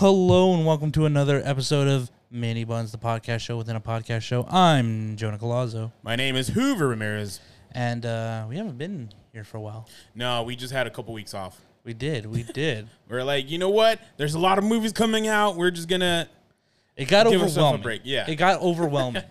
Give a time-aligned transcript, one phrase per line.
[0.00, 4.22] Hello and welcome to another episode of Mini Bunz, the podcast show within a podcast
[4.22, 4.46] show.
[4.48, 7.38] I'm Jonah Colazzo, My name is Hoover Ramirez.
[7.72, 9.86] and uh, we haven't been here for a while.
[10.14, 11.60] No, we just had a couple weeks off.
[11.84, 12.88] We did, we did.
[13.10, 14.00] We're like, you know what?
[14.16, 15.56] There's a lot of movies coming out.
[15.56, 16.30] We're just gonna.
[16.96, 17.82] It got Give ourselves a overwhelming.
[17.82, 18.24] break, yeah.
[18.26, 19.24] it got overwhelming,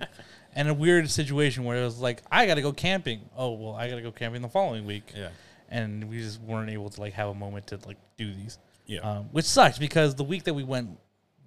[0.54, 3.22] and a weird situation where it was like, I got to go camping.
[3.36, 5.30] Oh well, I got to go camping the following week, Yeah.
[5.68, 8.60] and we just weren't able to like have a moment to like do these.
[8.90, 9.00] Yeah.
[9.02, 10.98] um, which sucks because the week that we went,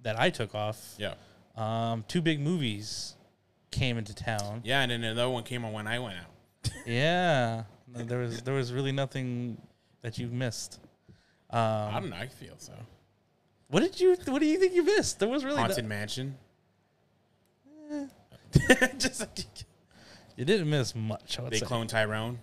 [0.03, 1.15] that I took off, yeah.
[1.57, 3.15] um, two big movies
[3.69, 4.61] came into town.
[4.63, 6.71] Yeah, and then another one came on when I went out.
[6.85, 9.57] Yeah, No, there was there was really nothing
[10.01, 10.79] that you missed.
[11.49, 12.15] I Um, don't know.
[12.17, 12.73] I feel so.
[13.67, 15.19] what did you What do you think you missed?
[15.19, 16.37] There was really no, Haunted Mansion.
[18.97, 19.45] just
[20.37, 21.39] you didn't miss much.
[21.39, 21.65] I would they say.
[21.65, 22.39] clone Tyrone.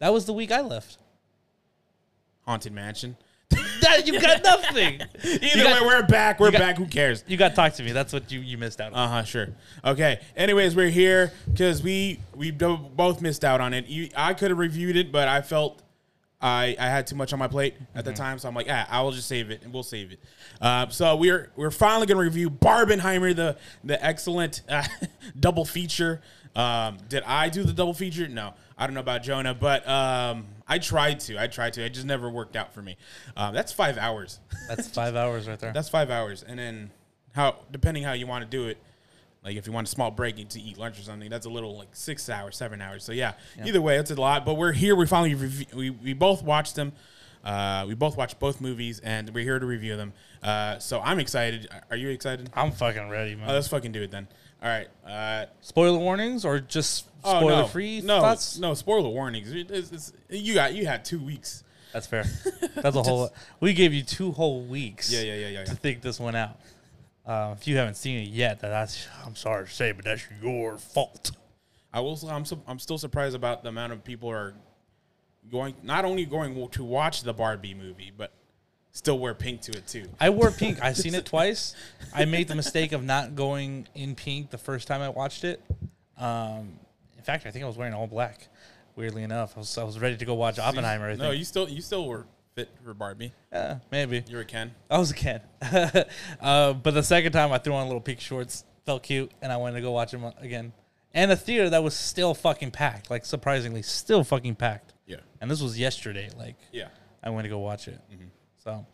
[0.00, 0.98] that was the week I left.
[2.46, 3.16] Haunted Mansion.
[3.96, 5.00] That- you got nothing.
[5.24, 6.40] Either got- way, we're back.
[6.40, 6.76] We're got- back.
[6.78, 7.24] Who cares?
[7.26, 7.92] You got to talk to me.
[7.92, 8.98] That's what you you missed out on.
[8.98, 9.22] Uh huh.
[9.24, 9.48] Sure.
[9.84, 10.20] Okay.
[10.36, 13.86] Anyways, we're here because we we both missed out on it.
[13.86, 15.82] You, I could have reviewed it, but I felt
[16.40, 18.86] I I had too much on my plate at the time, so I'm like, ah,
[18.90, 20.20] I will just save it and we'll save it.
[20.60, 24.84] Uh, so we're we're finally gonna review Barbenheimer, the the excellent uh,
[25.40, 26.20] double feature.
[26.56, 28.26] Um, did I do the double feature?
[28.26, 31.38] No, I don't know about Jonah, but um, I tried to.
[31.38, 31.84] I tried to.
[31.84, 32.96] It just never worked out for me.
[33.36, 34.40] Um, that's five hours.
[34.68, 35.72] That's five hours right there.
[35.72, 36.90] That's five hours, and then
[37.34, 38.78] how depending how you want to do it.
[39.44, 41.76] Like if you want a small break to eat lunch or something, that's a little
[41.78, 43.04] like six hours, seven hours.
[43.04, 43.32] So yeah,
[43.64, 44.44] either way, it's a lot.
[44.44, 44.94] But we're here.
[44.94, 46.92] We finally rev- we we both watched them.
[47.42, 50.12] Uh, we both watched both movies, and we're here to review them.
[50.42, 51.68] Uh, so I'm excited.
[51.90, 52.50] Are you excited?
[52.54, 53.48] I'm fucking ready, man.
[53.48, 54.28] Oh, let's fucking do it then.
[54.62, 54.88] All right.
[55.06, 57.66] Uh, Spoiler warnings or just oh, spoiler no.
[57.66, 58.58] free No, thoughts?
[58.58, 59.52] no spoiler warnings.
[59.52, 61.64] It's- it's- you got you had two weeks.
[61.92, 62.24] That's fair.
[62.76, 63.32] That's a whole.
[63.58, 65.10] We gave you two whole weeks.
[65.12, 65.64] Yeah, yeah, yeah, yeah.
[65.64, 65.76] To yeah.
[65.78, 66.60] think this one out.
[67.26, 70.22] Uh, if you haven't seen it yet, that that's I'm sorry to say, but that's
[70.42, 71.32] your fault.
[71.92, 72.18] I will.
[72.28, 72.44] I'm.
[72.44, 74.54] su- I'm still surprised about the amount of people are
[75.50, 75.74] going.
[75.82, 78.32] Not only going to watch the Barbie movie, but
[78.92, 80.06] still wear pink to it too.
[80.18, 80.82] I wore pink.
[80.82, 81.74] I've seen it twice.
[82.14, 85.62] I made the mistake of not going in pink the first time I watched it.
[86.18, 86.78] Um,
[87.16, 88.48] in fact, I think I was wearing all black.
[88.96, 91.06] Weirdly enough, I was, I was ready to go watch Oppenheimer.
[91.06, 91.22] I think.
[91.22, 91.68] No, you still.
[91.68, 93.32] You still were fit for Barbie.
[93.52, 94.24] yeah, maybe.
[94.28, 94.74] You were Ken.
[94.90, 95.40] I was a kid.
[96.40, 99.56] uh, but the second time I threw on little pink shorts, felt cute, and I
[99.56, 100.72] wanted to go watch them again.
[101.14, 104.92] And a theater that was still fucking packed, like surprisingly, still fucking packed.
[105.06, 105.16] Yeah.
[105.40, 106.28] And this was yesterday.
[106.36, 106.88] Like Yeah.
[107.22, 107.98] I went to go watch it.
[108.62, 108.86] So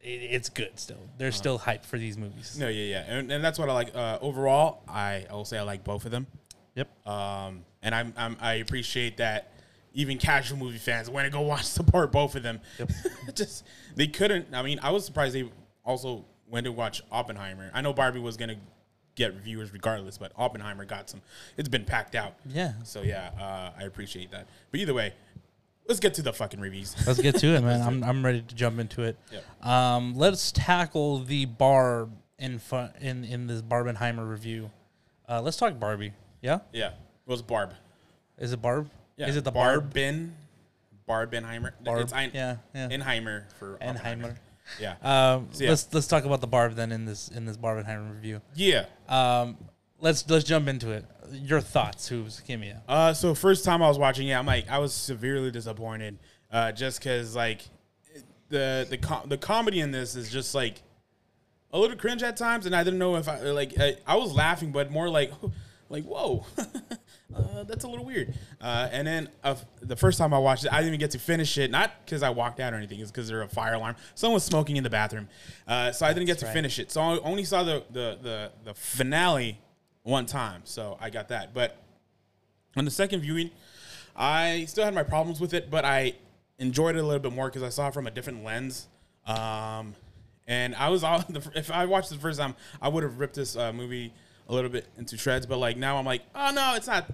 [0.00, 0.98] it, it's good still.
[1.18, 2.58] There's still hype for these movies.
[2.58, 2.68] No.
[2.68, 2.84] Yeah.
[2.84, 3.04] Yeah.
[3.06, 3.94] And, and that's what I like.
[3.94, 6.26] Uh, overall, I, I will say I like both of them.
[6.74, 7.06] Yep.
[7.06, 9.52] Um, and I'm, I'm I appreciate that.
[9.92, 12.60] Even casual movie fans went to go watch support both of them.
[12.78, 12.90] Yep.
[13.34, 13.64] Just
[13.96, 14.54] they couldn't.
[14.54, 15.50] I mean, I was surprised they
[15.84, 17.70] also went to watch Oppenheimer.
[17.74, 18.56] I know Barbie was gonna
[19.16, 21.20] get viewers regardless, but Oppenheimer got some.
[21.56, 22.34] It's been packed out.
[22.46, 22.72] Yeah.
[22.84, 24.46] So yeah, uh, I appreciate that.
[24.70, 25.12] But either way,
[25.90, 26.94] let's get to the fucking reviews.
[27.06, 27.82] Let's get to it, man.
[27.82, 29.18] I'm, I'm ready to jump into it.
[29.32, 29.66] Yep.
[29.66, 32.08] Um, let's tackle the bar
[32.38, 34.70] in fun, in in this Barbenheimer review.
[35.28, 36.12] Uh, let's talk Barbie.
[36.40, 36.88] Yeah, yeah.
[36.90, 36.94] It
[37.26, 37.74] was Barb.
[38.38, 38.88] is it Barb?
[39.16, 39.26] Yeah.
[39.28, 39.82] Is it the Barb?
[39.84, 40.34] Barbin?
[41.08, 41.72] Barbenheimer.
[41.84, 42.00] Barb.
[42.02, 42.88] It's ein- yeah, yeah.
[42.88, 44.36] Enheimer for Enheimer.
[44.78, 44.94] Yeah.
[45.02, 45.70] Um, So, yeah.
[45.70, 48.40] Let's let's talk about the Barb then in this in this Barbenheimer review.
[48.54, 48.86] yeah.
[49.08, 49.56] Um,
[49.98, 51.04] let's let's jump into it.
[51.32, 54.46] Your thoughts, who's give me a Uh, so first time I was watching it, I'm
[54.46, 56.18] like, I was severely disappointed,
[56.50, 57.62] uh, just because like
[58.48, 60.82] the the com- the comedy in this is just like
[61.72, 64.32] a little cringe at times, and I didn't know if I like I, I was
[64.32, 65.32] laughing, but more like
[65.88, 68.34] like whoa, uh, that's a little weird.
[68.60, 71.18] Uh, and then uh, the first time I watched it, I didn't even get to
[71.18, 73.74] finish it, not because I walked out or anything, it's because there was a fire
[73.74, 73.96] alarm.
[74.14, 75.28] Someone was smoking in the bathroom,
[75.66, 76.52] uh, so I didn't get to right.
[76.52, 76.90] finish it.
[76.90, 79.60] So I only saw the the the, the finale
[80.02, 81.76] one time, so I got that, but.
[82.76, 83.50] On the second viewing,
[84.14, 86.14] I still had my problems with it, but I
[86.58, 88.86] enjoyed it a little bit more because I saw it from a different lens.
[89.26, 89.94] Um,
[90.46, 91.24] and I was all
[91.54, 94.12] if I watched the first time, I would have ripped this uh, movie
[94.48, 95.46] a little bit into shreds.
[95.46, 97.12] But like now, I'm like, oh no, it's not.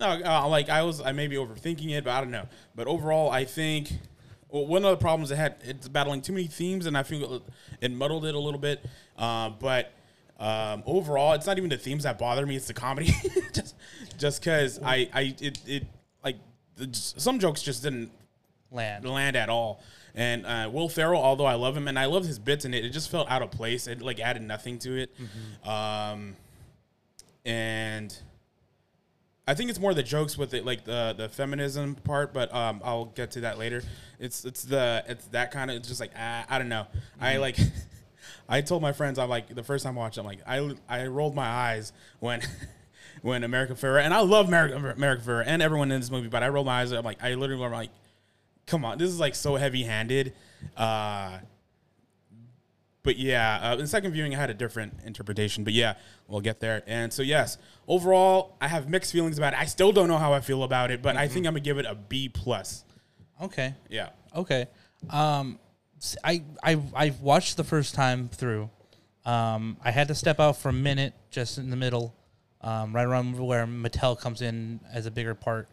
[0.00, 2.48] No, uh, like I was, I may be overthinking it, but I don't know.
[2.74, 3.92] But overall, I think
[4.48, 7.42] well, one of the problems it had, it's battling too many themes, and I feel
[7.80, 8.84] it muddled it a little bit.
[9.16, 9.92] Uh, but
[10.40, 13.12] um, overall, it's not even the themes that bother me; it's the comedy.
[13.52, 13.74] just,
[14.18, 15.86] just because I, I, it, it,
[16.24, 16.36] like
[16.76, 18.10] the, some jokes just didn't
[18.70, 19.04] land.
[19.04, 19.82] land at all.
[20.14, 22.84] And uh, Will Ferrell, although I love him and I love his bits in it,
[22.84, 23.86] it just felt out of place.
[23.86, 25.10] It like added nothing to it.
[25.68, 26.36] Um,
[27.44, 28.16] and
[29.46, 32.32] I think it's more the jokes with it, like the the feminism part.
[32.32, 33.82] But um, I'll get to that later.
[34.20, 36.86] It's it's the it's that kind of it's just like ah, I don't know.
[37.20, 37.58] I like
[38.48, 40.74] I told my friends, I'm like, the first time I watched, it, I'm like, I
[40.88, 42.40] I rolled my eyes when.
[43.22, 46.42] When America Ferrera and I love America America Ferrera and everyone in this movie, but
[46.42, 46.92] I rolled my eyes.
[46.92, 47.90] I'm like, I literally, I'm like,
[48.66, 50.34] come on, this is like so heavy handed.
[50.76, 51.38] Uh,
[53.02, 55.62] but yeah, uh, in the second viewing, I had a different interpretation.
[55.62, 55.94] But yeah,
[56.26, 56.82] we'll get there.
[56.86, 59.60] And so yes, overall, I have mixed feelings about it.
[59.60, 61.78] I still don't know how I feel about it, but I think I'm gonna give
[61.78, 62.84] it a B plus.
[63.40, 63.74] Okay.
[63.88, 64.10] Yeah.
[64.34, 64.66] Okay.
[65.10, 65.58] Um,
[66.22, 68.70] I I I watched the first time through.
[69.24, 72.14] Um, I had to step out for a minute, just in the middle,
[72.60, 75.68] um, right around where Mattel comes in as a bigger part,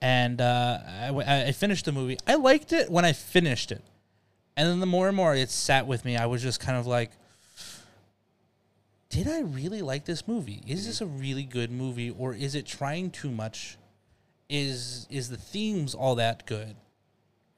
[0.00, 2.18] and uh, I, I finished the movie.
[2.26, 3.82] I liked it when I finished it,
[4.56, 6.86] and then the more and more it sat with me, I was just kind of
[6.86, 7.10] like,
[9.08, 10.62] did I really like this movie?
[10.66, 13.78] Is this a really good movie, or is it trying too much?
[14.48, 16.76] Is is the themes all that good?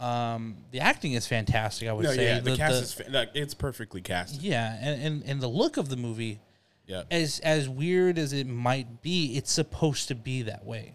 [0.04, 1.88] Um, the acting is fantastic.
[1.88, 2.24] I would No, say.
[2.26, 4.42] yeah, the, The- cast the- is fa- like, it's perfectly cast.
[4.42, 6.40] yeah, and, and and the look of the movie,
[6.86, 7.04] Yeah.
[7.10, 10.94] as as weird as it might be, it's supposed to be that way.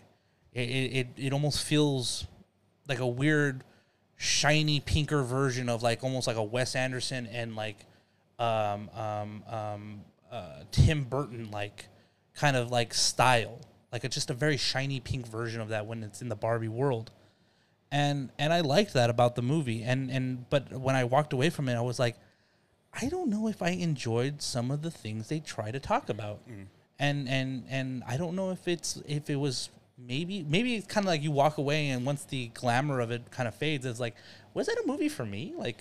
[0.53, 2.27] It it it, it almost feels
[2.88, 3.63] like a weird,
[4.15, 7.77] shiny, pinker version of like almost like a Wes Anderson and like,
[8.38, 10.01] um um um
[10.31, 11.88] uh, Tim Burton like
[12.35, 13.59] kind of like style,
[13.91, 16.67] like a, just a very shiny pink version of that when it's in the Barbie
[16.67, 17.11] world
[17.91, 19.83] and and I liked that about the movie.
[19.83, 22.15] And and but when I walked away from it, I was like,
[22.94, 26.39] I don't know if I enjoyed some of the things they try to talk about,
[27.00, 31.06] and and and I don't know if it's if it was maybe maybe it's kind
[31.06, 34.00] of like you walk away and once the glamour of it kind of fades, it's
[34.00, 34.15] like,
[34.53, 35.53] was that a movie for me?
[35.57, 35.77] Like,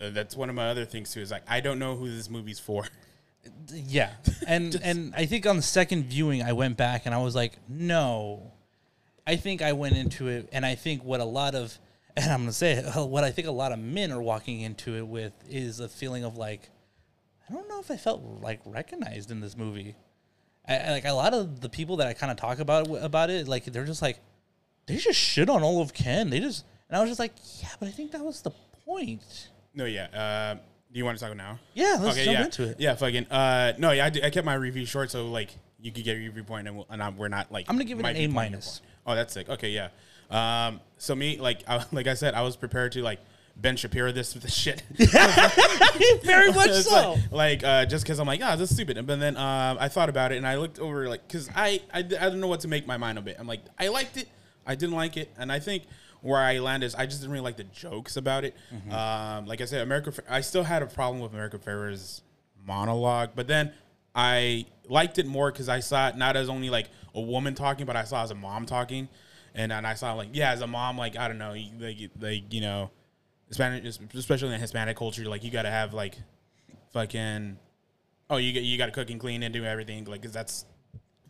[0.00, 1.20] Uh, that's one of my other things too.
[1.20, 2.84] Is like I don't know who this movie's for.
[3.72, 4.10] yeah,
[4.46, 7.58] and and I think on the second viewing, I went back and I was like,
[7.68, 8.52] no,
[9.26, 11.78] I think I went into it, and I think what a lot of,
[12.16, 14.96] and I'm gonna say it, what I think a lot of men are walking into
[14.96, 16.70] it with is a feeling of like,
[17.48, 19.94] I don't know if I felt like recognized in this movie.
[20.66, 23.30] I, I- like a lot of the people that I kind of talk about about
[23.30, 24.20] it, like they're just like,
[24.86, 26.30] they just shit on all of Ken.
[26.30, 28.50] They just, and I was just like, yeah, but I think that was the
[28.84, 29.48] point.
[29.74, 30.06] No, yeah.
[30.06, 30.54] Uh,
[30.92, 31.58] do you want to talk now?
[31.72, 32.44] Yeah, let's jump yeah.
[32.44, 32.76] into it.
[32.78, 33.26] Yeah, fucking.
[33.28, 36.26] Uh, no, yeah, I, I kept my review short, so like you could get your
[36.26, 37.66] review point, and, we'll, and I'm, we're not like.
[37.68, 38.82] I'm gonna give it an A minus.
[39.06, 39.48] Oh, that's sick.
[39.48, 39.88] Okay, yeah.
[40.30, 43.20] Um, so me, like, I, like I said, I was prepared to like
[43.56, 44.82] Ben Shapiro this this shit.
[46.24, 47.16] Very much so.
[47.30, 48.96] Like, like, uh, just because I'm like, ah, this is stupid.
[48.98, 51.80] And But then um, I thought about it and I looked over, like, because I,
[51.92, 53.36] I, I don't know what to make my mind of it.
[53.38, 54.28] I'm like, I liked it,
[54.66, 55.84] I didn't like it, and I think
[56.22, 58.56] where I landed is I just didn't really like the jokes about it.
[58.72, 58.92] Mm-hmm.
[58.92, 62.22] Um, like I said, America, I still had a problem with America Ferrer's
[62.64, 63.72] monologue, but then
[64.14, 67.86] I liked it more because I saw it not as only like a woman talking,
[67.86, 69.08] but I saw as a mom talking,
[69.54, 72.52] and then I saw like, yeah, as a mom, like I don't know, like, like
[72.52, 72.90] you know.
[73.50, 76.16] Especially in Hispanic culture, like you got to have like
[76.92, 77.58] fucking
[78.30, 80.64] oh you got you got to cook and clean and do everything like because that's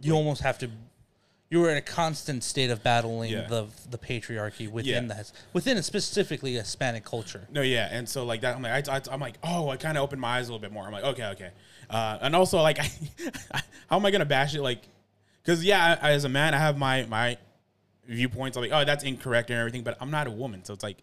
[0.00, 0.70] you almost have to
[1.53, 3.47] you were in a constant state of battling Yeah.
[3.47, 5.15] the the patriarchy within Yeah.
[5.17, 7.47] that within a specifically Hispanic culture.
[7.53, 10.03] no yeah and so like that I'm like I, am like oh I kind of
[10.03, 11.51] opened my eyes a little bit more I'm like okay okay
[11.91, 12.79] uh, and also like
[13.89, 14.81] how am I gonna bash it like
[15.43, 17.37] because yeah I, as a man I have my my
[18.09, 20.83] viewpoints I'm like oh that's incorrect and everything but I'm not a woman so it's
[20.83, 20.97] like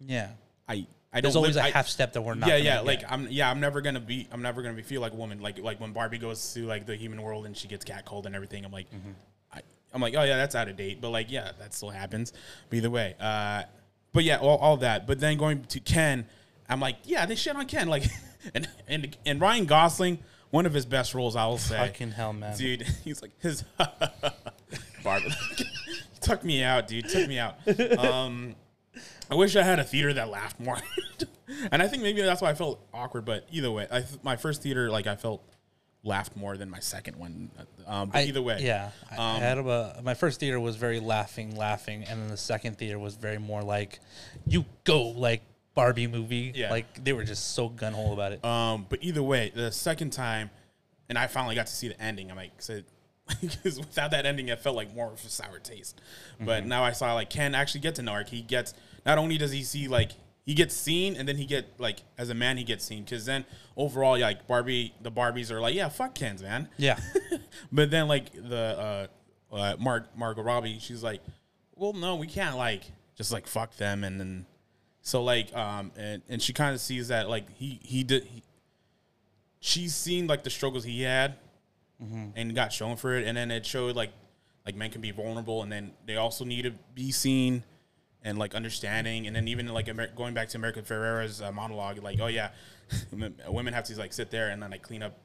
[0.00, 0.30] Yeah.
[0.68, 2.74] I I There's don't always live, a I- half step that we're not yeah, yeah.
[2.78, 2.86] get.
[2.86, 5.40] Like I'm, yeah, I'm never gonna be, I'm never gonna be feel like a woman.
[5.40, 8.34] Like, like when Barbie goes to like the human world and she gets catcalled and
[8.34, 8.64] everything.
[8.64, 9.12] I'm like, Mm-hmm.
[9.94, 11.00] I'm like, oh yeah, that's out of date.
[11.00, 12.32] But like, yeah, that still happens.
[12.68, 13.62] But either way, uh,
[14.12, 15.06] but yeah, all, all that.
[15.06, 16.26] But then going to Ken,
[16.68, 17.88] I'm like, yeah, they shit on Ken.
[17.94, 18.04] Like,
[18.54, 20.18] and and and Ryan Gosling,
[20.50, 21.78] one of his best roles, I will say.
[21.78, 22.56] Fucking hell, man.
[22.58, 22.82] dude.
[23.04, 23.62] He's like his
[25.04, 25.32] Barbie.
[26.20, 27.08] took me out, dude.
[27.08, 27.56] Took me out.
[27.98, 28.54] Um,
[29.30, 30.76] I wish I had a theater that laughed more.
[31.70, 33.24] and I think maybe that's why I felt awkward.
[33.24, 35.42] But either way, I th- my first theater, like I felt
[36.04, 37.50] laughed more than my second one.
[37.86, 38.90] Um, but I- either way, yeah.
[39.10, 42.36] I- I Um, had a, my first theater was very laughing, laughing, and then the
[42.36, 44.00] second theater was very more like,
[44.46, 45.42] you go like
[45.74, 46.52] Barbie movie.
[46.54, 46.70] Yeah.
[46.70, 48.44] Like they were just so gun hole about it.
[48.44, 50.50] Um, but either way, the second time,
[51.08, 52.30] and I finally got to see the ending.
[52.30, 52.84] I'm like, because
[53.78, 56.00] without that ending, it felt like more of a sour taste.
[56.38, 56.68] But Mm-hmm.
[56.68, 58.28] now I saw like Ken actually get to Narc.
[58.28, 58.74] He gets
[59.06, 60.12] not only does he see like
[60.44, 63.04] he gets seen, and then he get like as a man he gets seen.
[63.04, 63.44] Because then
[63.76, 66.68] overall, yeah, like Barbie, the Barbies are like, yeah, fuck Ken's man.
[66.76, 66.98] yeah.
[67.72, 69.08] but then like the
[69.52, 71.22] uh, uh Mar- Margot Robbie, she's like,
[71.74, 72.82] well, no, we can't like
[73.16, 74.46] just like fuck them, and then
[75.00, 78.24] so like um and and she kind of sees that like he he did.
[78.24, 78.42] He,
[79.60, 81.36] she's seen like the struggles he had,
[82.36, 84.12] and got shown for it, and then it showed like
[84.66, 87.64] like men can be vulnerable, and then they also need to be seen.
[88.24, 92.02] And like understanding, and then even like Amer- going back to America Ferrera's uh, monologue,
[92.02, 92.50] like oh yeah,
[93.48, 95.18] women have to like sit there and then like clean up.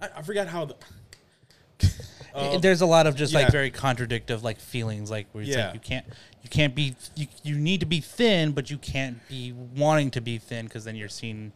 [0.00, 0.76] I, I forgot how the.
[2.34, 3.40] Uh, There's a lot of just yeah.
[3.40, 5.66] like very contradictive like feelings, like where it's Yeah.
[5.66, 6.06] like you can't
[6.42, 10.20] you can't be you, you need to be thin, but you can't be wanting to
[10.20, 11.52] be thin because then you're seen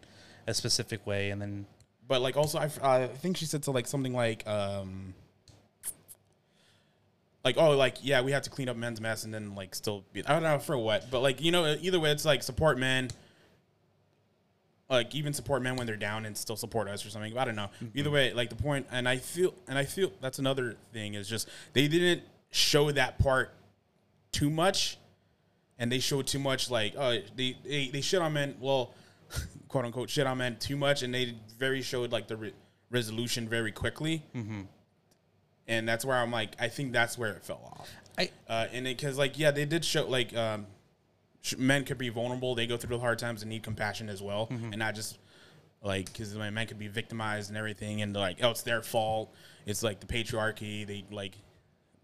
[0.47, 1.67] a specific way, and then
[2.09, 5.15] but like also I, uh, I think she said to like something like um
[7.45, 10.05] like oh like yeah we have to clean up men's mess and then like still
[10.13, 12.79] be I don't know for what but like you know either way it's like support
[12.79, 13.09] men.
[14.91, 17.57] Like even support men when they're down and still support us or something I don't
[17.57, 17.69] know.
[17.95, 21.29] Either way like the point and I feel and I feel that's another thing is
[21.29, 23.53] just they didn't show that part
[24.33, 24.97] too much
[25.79, 28.95] and they showed too much like uh they they, they shit on men well
[29.69, 32.55] quote unquote shit on men too much and they very showed like the re-
[32.91, 34.23] resolution very quickly
[35.69, 37.89] and that's where i'm like i think that's where it fell off.
[38.19, 40.67] I uh and because like yeah they did show like um
[41.43, 42.57] sh- men could be vulnerable.
[42.57, 44.49] They go through the hard times and need compassion as well.
[44.51, 45.19] And not just
[45.83, 49.33] like because men could be victimized and everything and like oh it's their fault.
[49.67, 50.85] It's like the patriarchy.
[50.85, 51.35] They like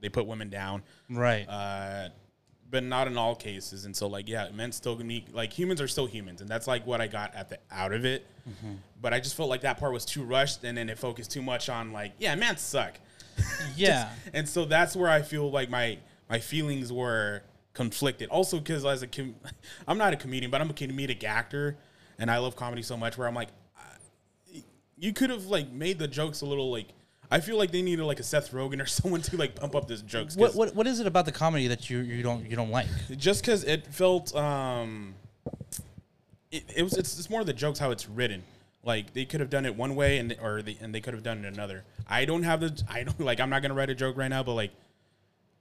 [0.00, 0.82] they put women down.
[1.08, 1.46] Right.
[1.48, 2.10] Uh,
[2.70, 3.84] but not in all cases.
[3.84, 6.66] And so, like, yeah, men still can be like humans are still humans, and that's
[6.66, 8.26] like what I got at the out of it.
[9.00, 11.42] But I just felt like that part was too rushed, and then it focused too
[11.42, 12.94] much on like, yeah, men suck,
[13.76, 15.98] yeah and so that's where I feel like my
[16.28, 17.42] my feelings were
[17.74, 18.28] conflicted.
[18.30, 19.34] Also, because as a com-
[19.88, 21.76] I'm not a comedian, but I'm a comedic actor,
[22.18, 23.18] and I love comedy so much.
[23.18, 23.48] Where I'm like,
[24.96, 26.88] you could have like made the jokes a little like.
[27.30, 29.88] I feel like they needed like a Seth Rogen or someone to like pump up
[29.88, 30.36] this jokes.
[30.36, 32.86] what, what what is it about the comedy that you you don't you don't like?
[33.16, 35.14] just because it felt um
[36.50, 38.42] it, it was it's, it's more the jokes how it's written
[38.84, 41.22] like they could have done it one way and or they and they could have
[41.22, 41.84] done it another.
[42.08, 44.42] I don't have the i don't like i'm not gonna write a joke right now
[44.42, 44.72] but like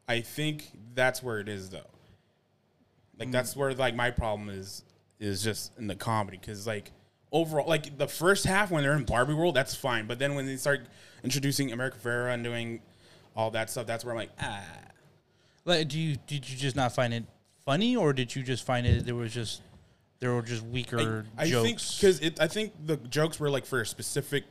[0.08, 1.82] i think that's where it is though.
[3.20, 4.84] Like that's where like my problem is
[5.20, 6.92] is just in the comedy because like
[7.32, 10.46] overall like the first half when they're in barbie world that's fine but then when
[10.46, 10.82] they start
[11.24, 12.82] introducing america ferrera and doing
[13.36, 14.64] all that stuff that's where i'm like ah.
[15.66, 17.24] Like, do you did you just not find it
[17.66, 19.62] funny, or did you just find it there was just
[20.24, 21.64] there were just weaker I jokes?
[21.66, 24.46] think because it, I think the jokes were like for a specific,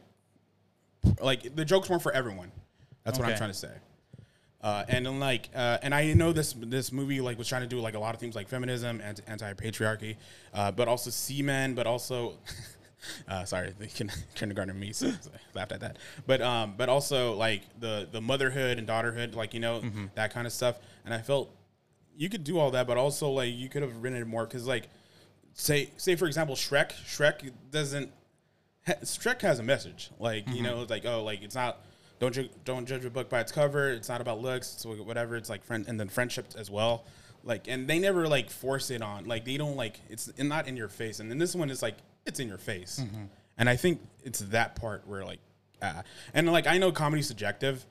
[1.21, 2.53] like the jokes weren't for everyone.
[3.05, 3.73] That's what I'm trying to say.
[4.61, 7.69] Uh, and then like, uh, and I know this this movie like was trying to
[7.69, 10.17] do like a lot of things like feminism and anti patriarchy,
[10.55, 12.35] uh, but also seamen, but also.
[13.27, 15.97] Uh, sorry, the kin- kindergarten me so, so laughed at that.
[16.25, 20.05] But um, but also like the the motherhood and daughterhood, like you know Mm-hmm.
[20.15, 20.79] that kind of stuff.
[21.05, 21.51] And I felt
[22.17, 24.69] you could do all that, but also like you could have written it more because
[24.69, 24.89] like
[25.55, 28.11] say say for example Shrek Shrek doesn't
[28.87, 30.11] Shrek has a message.
[30.19, 31.81] Like you know it's like oh like it's not
[32.19, 33.91] don't ju- don't judge a book by its cover.
[33.91, 34.75] It's not about looks.
[34.75, 35.37] It's whatever.
[35.37, 37.05] It's like friend and then friendship as well.
[37.45, 39.27] Like and they never like force it on.
[39.27, 41.21] Like they don't like it's not in your face.
[41.21, 43.03] And then this one is like it's in your face.
[43.59, 45.41] And I think it's that part where like
[45.81, 47.85] uh, and like I know comedy's subjective.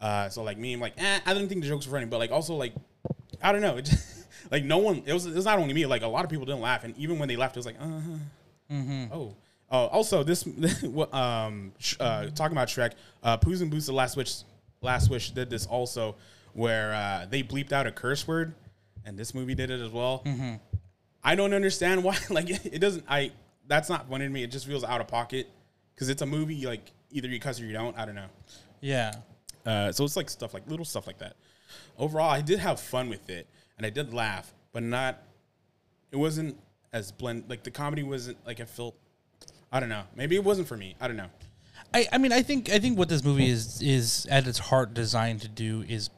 [0.00, 2.06] Uh, so like me I'm like eh, I didn't think the jokes were funny.
[2.06, 2.74] But like also like
[3.42, 3.76] I don't know.
[3.76, 4.17] It just,
[4.50, 6.44] like no one it was it was not only me like a lot of people
[6.46, 8.18] didn't laugh and even when they laughed it was like uh huh.
[8.72, 9.12] Mm-hmm.
[9.12, 9.34] Oh.
[9.70, 10.46] Oh, also this
[11.12, 12.92] um uh talking about Shrek,
[13.22, 14.36] uh Puss in Boots the Last Wish
[14.80, 16.16] Last Wish did this also
[16.54, 18.54] where uh they bleeped out a curse word
[19.04, 20.22] and this movie did it as well.
[20.24, 20.54] Mm-hmm.
[21.22, 23.32] I don't understand why like it, it doesn't I
[23.66, 24.42] that's not funny to me.
[24.42, 25.48] It just feels out of pocket
[25.96, 27.96] cuz it's a movie like either you cuss or you don't.
[27.98, 28.28] I don't know.
[28.80, 29.12] yeah,
[29.66, 31.36] Uh, so it's like stuff like little stuff like that.
[31.98, 33.46] Overall, I did have fun with it,
[33.78, 35.22] and I did laugh, but not.
[36.10, 36.58] It wasn't
[36.92, 38.94] as blend like the comedy wasn't like I felt.
[39.72, 40.02] I don't know.
[40.14, 40.96] Maybe it wasn't for me.
[41.00, 41.30] I don't know.
[41.94, 44.92] I, I mean, I think I think what this movie is is at its heart
[44.92, 46.10] designed to do is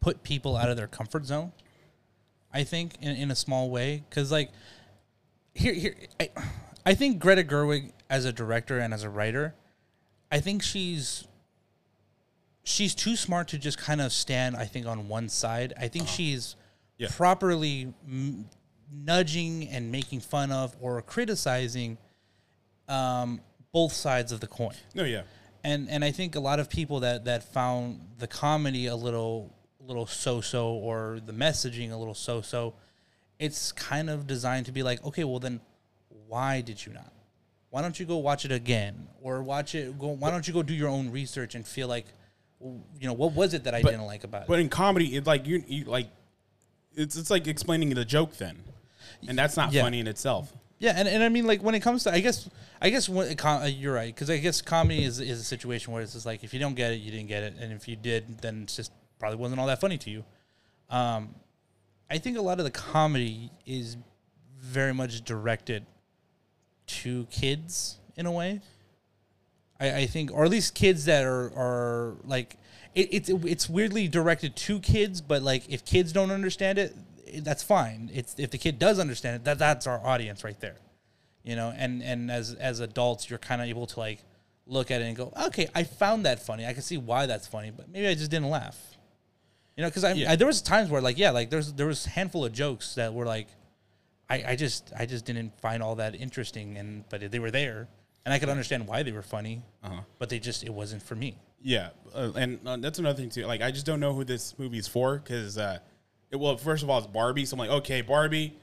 [0.00, 1.52] put people out of their comfort zone.
[2.52, 4.50] I think in, in a small way, because like
[5.54, 6.30] here here I,
[6.84, 9.54] I think Greta Gerwig as a director and as a writer,
[10.30, 11.26] I think she's
[12.62, 14.56] she's too smart to just kind of stand.
[14.56, 15.72] I think on one side.
[15.78, 16.14] I think uh-huh.
[16.14, 16.56] she's
[17.02, 17.08] Yeah.
[17.16, 18.48] properly m-
[18.92, 21.98] nudging and making fun of or criticizing
[22.88, 23.40] um,
[23.72, 25.22] both sides of the coin No, yeah,
[25.64, 29.52] and and I think a lot of people that that found the comedy a little
[29.80, 32.74] little so so or the messaging a little so so,
[33.38, 35.60] it's kind of designed to be like, okay, well then,
[36.28, 37.12] why did you not?
[37.70, 39.98] Why don't you go watch it again or watch it?
[39.98, 40.08] Go.
[40.08, 42.06] Why don't you go do your own research and feel like,
[42.60, 44.48] you know, what was it that I didn't like about but it?
[44.48, 46.08] But in comedy, it like you, you like
[46.94, 48.58] it's it's like explaining the joke then,
[49.28, 49.82] and that's not Yeah.
[49.82, 50.52] funny in itself.
[50.78, 53.28] Yeah, and, and I mean, like when it comes to, I guess, I guess when
[53.28, 56.12] it com- uh, you're right because I guess comedy is is a situation where it's
[56.14, 58.38] just like if you don't get it, you didn't get it, and if you did,
[58.38, 60.24] then it's just probably wasn't all that funny to you.
[60.90, 61.34] Um,
[62.10, 63.96] I think a lot of the comedy is
[64.58, 65.86] very much directed
[66.86, 68.60] to kids in a way.
[69.80, 72.56] I, I think, or at least kids that are are like
[72.94, 76.94] it, it's it's weirdly directed to kids, but like if kids don't understand it,
[77.44, 78.10] that's fine.
[78.12, 80.76] It's if the kid does understand it, that that's our audience right there,
[81.42, 81.72] you know.
[81.76, 84.22] And and as as adults, you're kind of able to like
[84.66, 86.66] look at it and go, okay, I found that funny.
[86.66, 88.78] I can see why that's funny, but maybe I just didn't laugh.
[89.76, 90.32] You know, because I, Yeah.
[90.32, 92.94] I there was times where like yeah, like there's there was a handful of jokes
[92.96, 93.48] that were like,
[94.28, 97.88] I, I just I just didn't find all that interesting, and but they were there,
[98.26, 100.02] and I could understand why they were funny, Uh-huh.
[100.18, 101.36] but they just it wasn't for me.
[101.62, 103.46] Yeah, uh, and uh, that's another thing too.
[103.46, 105.78] Like, I just don't know who this movie is for because, uh,
[106.30, 108.56] it, well, first of all, it's Barbie, so I'm like, okay, Barbie,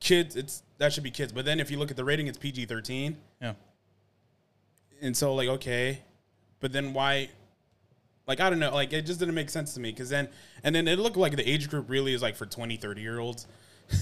[0.00, 1.32] kids, it's that should be kids.
[1.32, 3.54] But then if you look at the rating, it's PG thirteen, Yeah.
[5.02, 6.00] and so like, okay,
[6.60, 7.28] but then why?
[8.26, 8.72] Like, I don't know.
[8.72, 10.28] Like, it just didn't make sense to me because then,
[10.62, 13.18] and then it looked like the age group really is like for 20, 30 year
[13.18, 13.46] olds.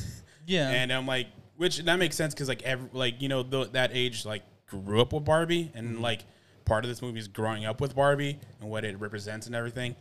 [0.44, 0.71] Yeah.
[0.71, 3.90] And I'm like, which that makes sense because like every like you know the, that
[3.94, 6.25] age like grew up with Barbie and like
[6.64, 9.97] part of this movie is growing up with Barbie and what it represents and everything.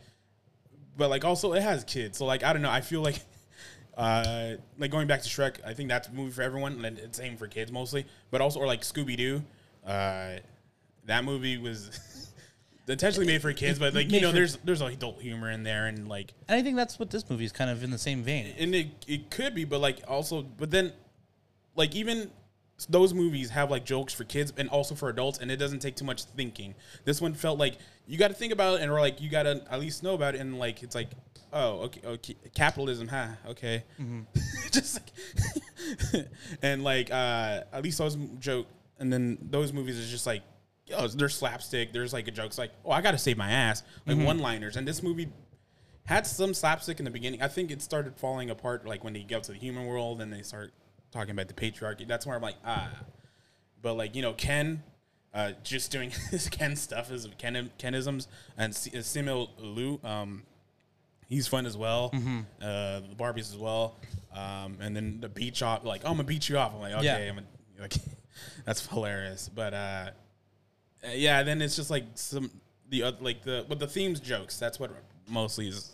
[0.96, 2.70] But like also it has kids, so like I don't know.
[2.70, 3.20] I feel like
[3.96, 7.20] uh like going back to Shrek, I think that's a movie for everyone and it's
[7.20, 8.06] aimed for kids mostly.
[8.30, 9.42] But also or like Scooby Doo,
[9.86, 10.36] uh,
[11.06, 11.90] that movie was.
[12.88, 16.08] Intentionally made for kids, but like you know, there's there's adult humor in there, and
[16.08, 18.52] like and I think that's what this movie is kind of in the same vein.
[18.58, 20.92] and it, it could be, but like also, but then,
[21.76, 22.32] like even
[22.86, 25.96] those movies have like jokes for kids and also for adults, and it doesn't take
[25.96, 26.74] too much thinking.
[27.04, 29.44] This one felt like you got to think about it, and or like you got
[29.44, 31.08] to at least know about it, and like it's like,
[31.52, 33.28] oh, okay, okay capitalism, huh?
[33.48, 33.84] Okay,
[34.70, 36.26] just like,
[36.62, 38.66] and like uh at least those joke,
[38.98, 40.42] and then those movies is just like.
[40.94, 41.92] Oh, there's slapstick.
[41.94, 42.46] There's like a joke.
[42.46, 43.82] It's like, oh, I got to save my ass.
[44.04, 44.76] Like one-liners.
[44.76, 45.28] And this movie
[46.04, 47.40] had some slapstick in the beginning.
[47.40, 50.32] I think it started falling apart like when they get to the human world and
[50.32, 50.72] they start
[51.12, 52.06] talking about the patriarchy.
[52.06, 52.90] That's where I'm like, ah.
[53.80, 54.82] But like you know, Ken,
[55.34, 58.26] uh, just doing his Ken stuff is Ken Kenisms
[58.56, 60.42] and uh, Simu Liu, um,
[61.28, 62.10] he's fun as well.
[62.60, 63.96] Uh, the Barbies as well.
[64.34, 66.72] Um, and then the beat off, like, oh, I'm gonna beat you off.
[66.74, 67.30] I'm like, okay, Yeah.
[67.30, 67.46] I'm gonna,
[67.80, 67.94] like,
[68.64, 69.50] that's hilarious.
[69.54, 70.10] But uh,
[71.04, 72.50] uh, yeah, then it's just like some
[72.88, 74.58] the other like the but the themes jokes.
[74.58, 74.90] That's what
[75.28, 75.92] mostly is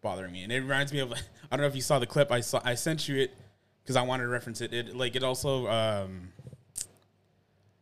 [0.00, 1.12] bothering me, and it reminds me of
[1.50, 3.34] I don't know if you saw the clip I saw I sent you it
[3.90, 4.72] because I wanted to reference it.
[4.72, 6.28] It like it also um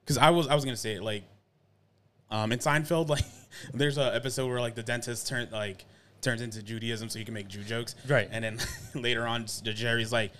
[0.01, 1.23] because I was I was gonna say it like
[2.31, 3.25] um in Seinfeld like
[3.75, 5.85] there's a episode where like the dentist turned like
[6.23, 8.27] turns into Judaism so you can make Jew jokes Right.
[8.33, 8.59] and then
[8.95, 10.33] later on Jerry's like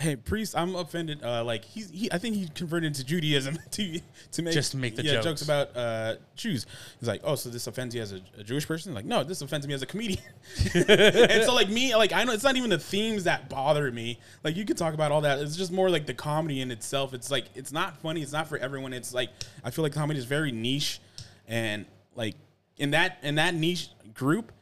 [0.00, 4.00] hey priest i'm offended uh like he's he i think he converted to judaism to
[4.32, 5.24] to make Just make the yeah, jokes.
[5.24, 5.42] jokes.
[5.42, 6.66] about uh jews.
[6.98, 8.94] He's like oh so this offends you as a, a jewish person?
[8.94, 10.22] Like no this offends me as a comedian.
[10.74, 14.18] And so like me like i know it's not even the themes that bother me.
[14.42, 15.38] Like you could talk about all that.
[15.40, 17.12] It's just more like the comedy in itself.
[17.12, 18.22] It's like it's not funny.
[18.22, 18.92] It's not for everyone.
[18.92, 19.30] It's like
[19.64, 21.00] i feel like comedy is very niche.
[21.46, 21.84] And
[22.14, 22.36] like
[22.78, 24.52] in that in that niche group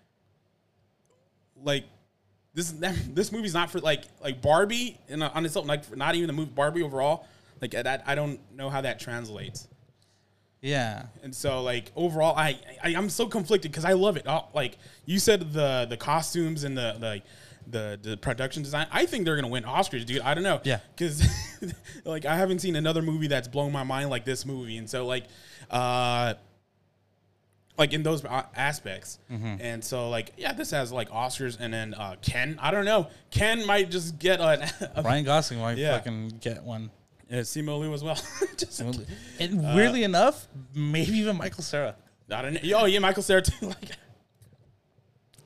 [1.63, 1.85] like
[2.59, 6.33] this this movie's not for like like Barbie and on itself like not even the
[6.33, 7.27] movie Barbie overall.
[7.61, 9.69] Like that I don't know how that translates.
[10.61, 11.07] Yeah.
[11.23, 14.77] and so like overall I, I I'm so conflicted because I love it All- like
[15.07, 17.23] you said the the costumes and the like
[17.71, 18.87] the the production design.
[18.91, 20.23] I think they're gonna win Oscars dude.
[20.23, 20.61] I don't know.
[20.65, 20.81] Yeah.
[20.97, 21.23] because
[22.05, 24.79] like I haven't seen another movie that's blown my mind like this movie.
[24.79, 25.25] And so like
[25.71, 26.35] uh
[27.79, 29.19] like in those aspects.
[29.31, 33.09] And so like yeah, this has like Oscars and then uh Ken, I don't know.
[33.31, 35.97] Ken might just get a, a Ryan Gosling might Yeah.
[35.97, 36.91] fucking get one.
[37.31, 38.19] yeah, Simu Liu as well.
[38.57, 38.81] just,
[39.39, 41.95] And weirdly enough, maybe even Michael Cera.
[42.31, 42.61] I don't know.
[42.75, 43.69] Oh yeah, Michael Cera too.
[43.69, 43.91] Like,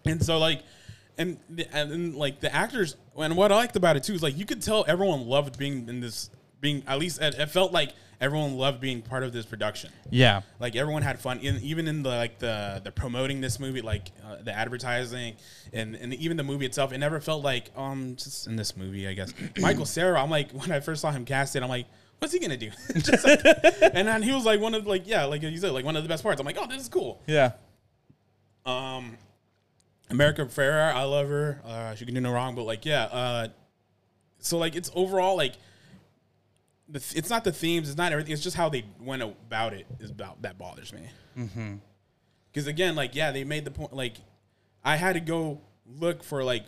[0.04, 0.62] and so like,
[1.16, 2.96] and the, and then, like the actors.
[3.16, 5.88] And what I liked about it too is like you could tell everyone loved being
[5.88, 6.30] in this.
[6.60, 7.92] Being at least it, it felt like
[8.22, 9.90] everyone loved being part of this production.
[10.08, 10.42] Yeah.
[10.60, 14.12] Like everyone had fun, in, even in the like the the promoting this movie, like
[14.24, 15.34] uh, the advertising,
[15.72, 16.92] and and even the movie itself.
[16.92, 19.34] It never felt like um just in this movie, I guess.
[19.58, 21.86] Michael Cera, I'm like when I first saw him casted, I'm like,
[22.20, 22.70] what's he gonna do?
[22.94, 23.44] like,
[23.82, 26.04] and then he was like one of like yeah, like you said, like one of
[26.04, 26.40] the best parts.
[26.40, 27.20] I'm like, oh, this is cool.
[27.26, 27.52] Yeah.
[28.64, 29.18] Um,
[30.08, 31.60] America Ferrer, I love her.
[31.64, 33.04] Uh, she can do no wrong, but like yeah.
[33.04, 33.48] Uh,
[34.38, 35.54] so like it's overall like.
[36.92, 38.32] The th- it's not the themes, it's not everything.
[38.32, 41.08] It's just how they went about it is about that bothers me.
[41.38, 41.74] Mm-hmm.
[42.52, 43.92] Because again, like yeah, they made the point.
[43.94, 44.16] Like
[44.84, 46.64] I had to go look for like,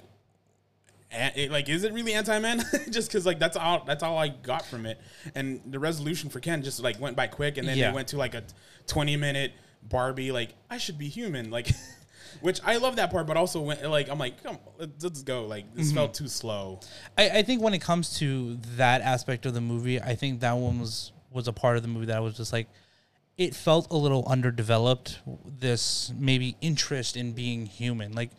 [1.12, 2.64] a- it- like is it really anti men?
[2.90, 4.98] just because like that's all that's all I got from it.
[5.34, 7.90] And the resolution for Ken just like went by quick, and then Yeah.
[7.90, 8.42] they went to like a
[8.86, 10.32] twenty minute Barbie.
[10.32, 11.50] Like I should be human.
[11.50, 11.68] Like
[12.40, 15.46] Which I love that part, but also when like I'm like, come, let's, let's go.
[15.46, 16.80] Like this felt too slow.
[17.16, 20.56] I, I think when it comes to that aspect of the movie, I think that
[20.56, 22.68] one was was a part of the movie that I was just like,
[23.36, 25.18] it felt a little underdeveloped.
[25.46, 28.12] This maybe interest in being human.
[28.12, 28.30] Like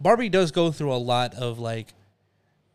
[0.00, 1.94] Barbie does go through a lot of like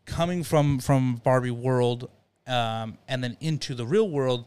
[0.06, 2.10] coming from from Barbie world,
[2.48, 4.46] um, and then into the real world.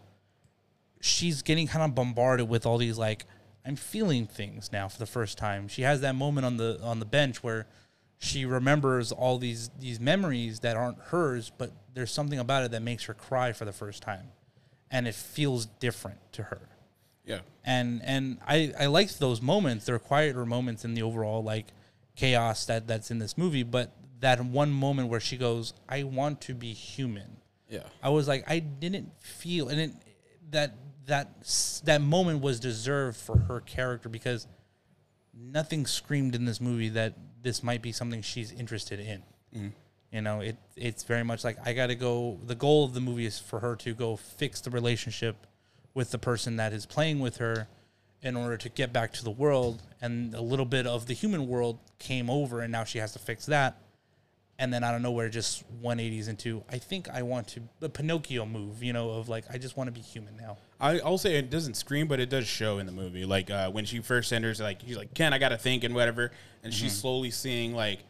[1.01, 3.27] She's getting kind of bombarded with all these like
[3.67, 5.69] I'm feeling things now for the first time.
[5.69, 7.67] She has that moment on the on the bench where
[8.19, 12.83] she remembers all these these memories that aren't hers, but there's something about it that
[12.83, 14.29] makes her cry for the first time,
[14.91, 16.69] and it feels different to her.
[17.25, 17.41] Yeah.
[17.65, 19.85] And and I I liked those moments.
[19.85, 21.67] They're quieter moments in the overall like
[22.15, 26.41] chaos that that's in this movie, but that one moment where she goes, "I want
[26.43, 27.81] to be human." Yeah.
[28.01, 29.91] I was like, I didn't feel, and it,
[30.51, 34.47] that that that moment was deserved for her character because
[35.35, 39.23] nothing screamed in this movie that this might be something she's interested in.
[39.55, 39.73] Mm.
[40.13, 42.39] You know, it it's very much like I got to go.
[42.45, 45.47] The goal of the movie is for her to go fix the relationship
[45.95, 47.69] with the person that is playing with her
[48.23, 49.83] in order to get back to the world.
[50.01, 53.19] And a little bit of the human world came over, and now she has to
[53.19, 53.81] fix that
[54.59, 58.47] and then out of nowhere just 180s into i think i want to the pinocchio
[58.47, 61.37] move you know of like i just want to be human now I, I'll say
[61.37, 63.25] it doesn't scream, but it does show in the movie.
[63.25, 66.33] Like uh, when she first enters, like he's like, "Ken, I gotta think" and whatever,
[66.63, 68.01] and she's slowly seeing like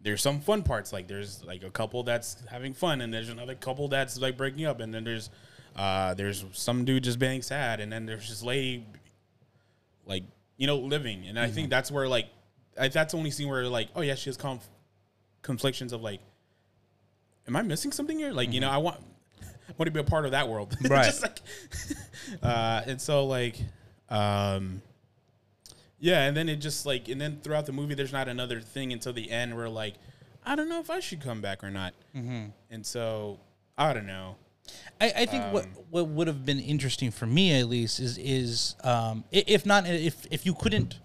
[0.00, 0.92] there's some fun parts.
[0.92, 4.64] Like there's like a couple that's having fun, and there's another couple that's like breaking
[4.64, 5.30] up, and then there's
[5.76, 8.86] uh, there's some dude just being sad, and then there's this lady
[10.04, 10.24] like
[10.56, 12.26] you know living, and I think that's where like
[12.78, 14.68] I, that's the only scene where like oh yeah she has conf-
[15.42, 16.20] conflictions of like
[17.46, 18.32] am I missing something here?
[18.32, 18.98] Like you know I want
[19.78, 21.04] want to be a part of that world, Right.
[21.06, 21.40] Just like,
[22.42, 23.56] uh, and so like,
[24.08, 24.82] um,
[25.98, 28.92] yeah, and then it just like, and then throughout the movie, there's not another thing
[28.92, 29.94] until the end where like,
[30.44, 32.46] I don't know if I should come back or not, mm-hmm.
[32.70, 33.38] and so
[33.76, 34.36] I don't know.
[35.00, 38.74] i, I think what what would have been interesting for me at least is is
[38.82, 40.98] um, if not if if you couldn't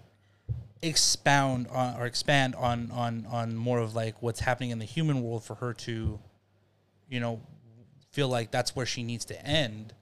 [0.82, 5.22] expound on or expand on on on more of like what's happening in the human
[5.22, 6.18] world for her to
[7.08, 7.40] you know
[8.16, 9.92] feel like that's where she needs to end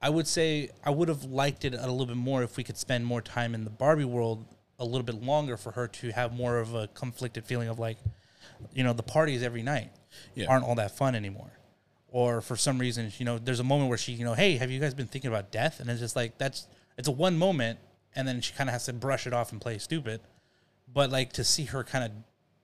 [0.00, 2.78] I would say I would have liked it a little bit more if we could
[2.78, 4.46] spend more time in the Barbie world
[4.78, 7.98] a little bit longer for her to have more of a conflicted feeling of like,
[8.72, 9.90] you know, the parties every night
[10.36, 10.46] Yeah.
[10.50, 11.50] aren't all that fun anymore.
[12.10, 14.70] Or for some reason, you know, there's a moment where she, you know, hey, have
[14.70, 15.80] you guys been thinking about death?
[15.80, 17.80] And it's just like that's it's a one moment,
[18.14, 20.20] and then she kind of has to brush it off and play stupid.
[20.98, 22.12] But like to see her kind of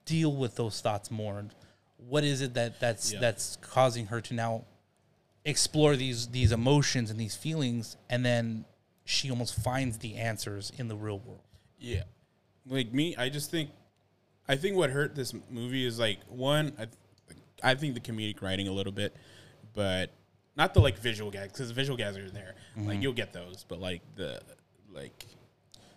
[0.05, 1.47] deal with those thoughts more,
[2.09, 3.21] what is it that that's Yeah.
[3.21, 4.65] that's causing her to now
[5.45, 8.65] explore these these emotions and these feelings and then
[9.05, 11.43] she almost finds the answers in the real world
[11.79, 12.05] Yeah,
[12.67, 13.69] like me, I just think,
[14.49, 16.87] I think what hurt this movie is like one, I,
[17.63, 19.15] I think the comedic writing a little bit,
[19.75, 20.11] but
[20.57, 22.55] not the like visual gags because the visual gags are there.
[22.77, 24.41] Like you'll get those, but like the
[24.91, 25.27] like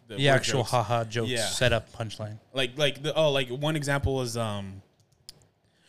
[0.09, 1.45] the word actual jokes- haha jokes Yeah.
[1.47, 4.81] setup punchline like like the oh like one example is um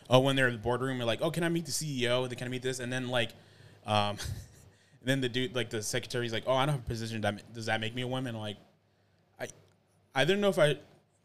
[0.09, 2.29] oh when they're in the boardroom, you're like, oh, can I meet the CEO?
[2.29, 2.81] They can I meet this?
[2.81, 3.31] And then like,
[3.87, 4.17] um,
[5.03, 7.21] then the dude like the secretary's like, oh, I don't have a position.
[7.21, 8.35] That does that make me a woman?
[8.35, 8.57] I'm like,
[9.41, 9.49] I
[10.15, 10.77] I didn't know if I.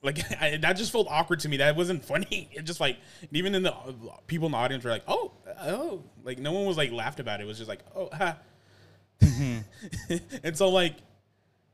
[0.06, 1.58] Like I, that just felt awkward to me.
[1.58, 2.50] That wasn't funny.
[2.52, 2.98] It just like
[3.32, 3.74] even in the
[4.28, 7.40] people in the audience were like, "Oh, oh!" Like no one was like laughed about
[7.40, 7.44] it.
[7.44, 8.38] It was just like, "Oh, ha."
[10.44, 10.96] and so like,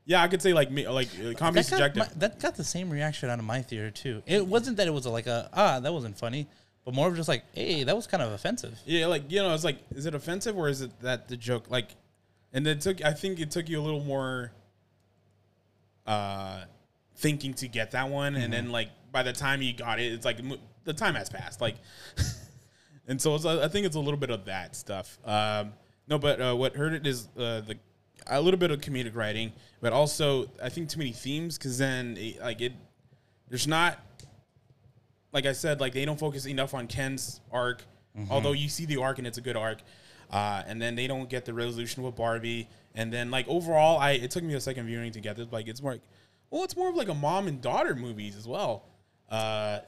[0.04, 1.98] yeah, I could say like me like uh, comedy that got, subjective.
[1.98, 4.90] my- that got the same reaction out of my theater too it wasn't that it
[4.90, 6.46] was like a ah that wasn't funny
[6.84, 9.54] but more of just like hey that was kind of offensive Yeah, like you know,
[9.54, 11.94] it's like, is it offensive or is it that the joke like?
[12.52, 14.52] And it took, I think it took you a little more
[16.06, 16.64] uh
[17.16, 20.24] thinking to get that one, and then like by the time you got it, it's
[20.24, 20.38] like
[20.84, 21.76] the time has passed, like.
[23.06, 25.18] and so it's, I think it's a little bit of that stuff.
[25.24, 25.72] Um,
[26.08, 27.76] no, but uh, what hurt it is uh, the
[28.26, 32.16] a little bit of comedic writing, but also I think too many themes because then
[32.18, 32.72] it, like it,
[33.48, 33.98] there's not
[35.32, 37.84] like I said, like they don't focus enough on Ken's arc,
[38.30, 39.78] although you see the arc and it's a good arc.
[40.30, 42.68] Uh, and then they don't get the resolution with Barbie.
[42.94, 45.46] And then like overall, I it took me a second viewing to get this.
[45.50, 46.02] Like it's more, like,
[46.50, 48.84] well, it's more of like a mom and daughter movies as well.
[49.28, 49.80] Uh,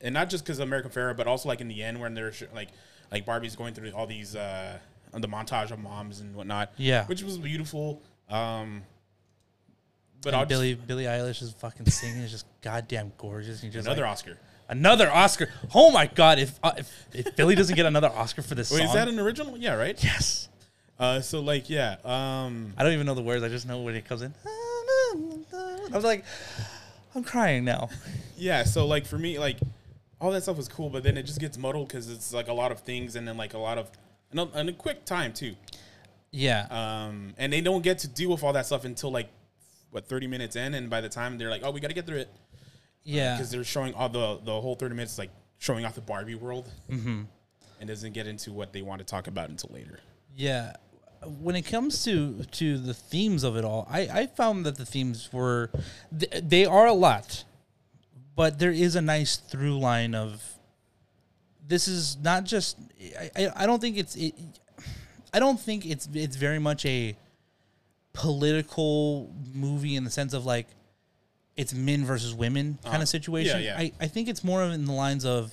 [0.00, 2.44] and not just because America Ferrera, but also like in the end when they're sh-
[2.54, 2.68] like
[3.10, 4.78] like Barbie's going through all these uh,
[5.12, 6.72] the montage of moms and whatnot.
[6.76, 7.06] Yeah.
[7.06, 8.02] which was beautiful.
[8.28, 8.82] Um,
[10.22, 13.62] but and I'll Billy Billie Eilish is fucking singing is just goddamn gorgeous.
[13.62, 14.38] You just another like, Oscar.
[14.68, 15.48] Another Oscar.
[15.74, 16.38] Oh my god!
[16.38, 19.08] If uh, if, if Billie doesn't get another Oscar for this Wait, song, is that
[19.08, 19.56] an original?
[19.56, 20.02] Yeah, right.
[20.02, 20.48] yes?
[20.98, 23.42] Uh, so like yeah, um, I don't even know the words.
[23.42, 24.34] I just know when it comes in.
[24.44, 26.24] I was like,
[27.14, 27.88] I'm crying now.
[28.36, 28.64] yeah.
[28.64, 29.58] So like for me, like
[30.20, 32.52] all that stuff was cool, but then it just gets muddled because it's like a
[32.52, 33.90] lot of things, and then like a lot of
[34.30, 35.54] and a, and a quick time too.
[36.30, 36.66] Yeah.
[36.70, 39.30] Um, and they don't get to deal with all that stuff until like
[39.92, 42.06] what 30 minutes in, and by the time they're like, oh, we got to get
[42.06, 42.28] through it
[43.08, 43.36] yeah.
[43.36, 46.70] because they're showing all the the whole 30 minutes like showing off the Barbie world,
[46.90, 47.22] mm-hmm.
[47.80, 50.00] and doesn't get into what they want to talk about until later.
[50.34, 50.74] Yeah.
[51.40, 54.86] When it comes to to the themes of it all, I, I found that the
[54.86, 55.70] themes were
[56.16, 57.44] th- they are a lot,
[58.36, 60.40] but there is a nice through line of
[61.66, 62.78] this is not just
[63.18, 64.34] I, I, I don't think it's it,
[65.32, 67.16] I don't think it's it's very much a
[68.12, 70.68] political movie in the sense of like
[71.58, 73.60] it's men versus women kind Uh, of situation.
[73.62, 73.78] yeah, yeah.
[73.78, 75.52] I, I think it's more in the lines of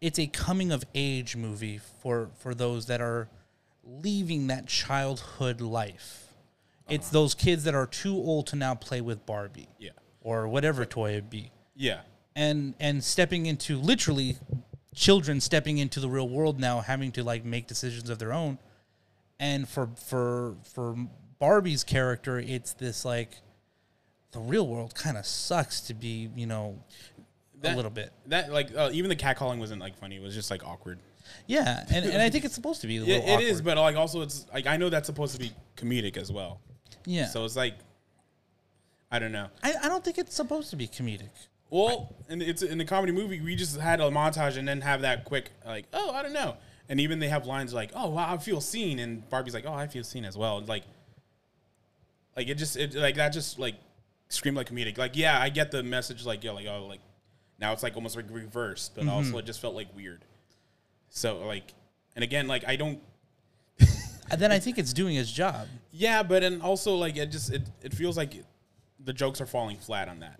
[0.00, 3.28] it's a coming of age movie for for those that are
[3.84, 6.26] leaving that childhood life.
[6.88, 7.12] It's Uh-huh.
[7.12, 9.90] those kids that are too old to now play with Barbie Yeah,
[10.22, 11.52] or whatever toy it be.
[11.76, 12.00] yeah,
[12.34, 14.38] And and stepping into literally
[14.94, 18.58] children stepping into the real world now having to like make decisions of their own.
[19.38, 20.96] And for for for
[21.38, 23.40] Barbie's character, it's this like
[24.32, 26.78] the real world kind of sucks to be, you know,
[27.62, 28.12] a little bit.
[28.26, 30.98] that like uh, even the catcalling wasn't like funny; it was just like awkward.
[31.46, 33.76] Yeah, and, and I think it's supposed to be a Yeah, little it is, but
[33.76, 36.60] like also it's like I know that's supposed to be comedic as well.
[37.04, 37.26] yeah.
[37.26, 37.74] So it's like
[39.10, 39.48] I don't know.
[39.62, 41.30] I, I don't think it's supposed to be comedic.
[41.68, 43.40] Well, and it's in the comedy movie.
[43.40, 46.56] We just had a montage and then have that quick like, oh, I don't know.
[46.88, 49.72] And even they have lines like, oh, wow, I feel seen, and Barbie's like, oh,
[49.72, 50.60] I feel seen as well.
[50.60, 50.82] Like,
[52.36, 53.76] like it just it like that just like
[54.30, 54.96] screamed like comedic.
[54.96, 56.24] Like, yeah, I get the message.
[56.24, 57.00] Like, yeah, like oh, like
[57.60, 59.38] now it's like almost like reversed, but also mm-hmm.
[59.40, 60.24] it just felt like weird.
[61.10, 61.74] So like,
[62.16, 63.00] and again, like I don't.
[64.30, 65.68] And then I think it's doing its job.
[65.92, 68.32] Yeah, but and also like it just it it feels like
[68.98, 70.38] the jokes are falling flat on that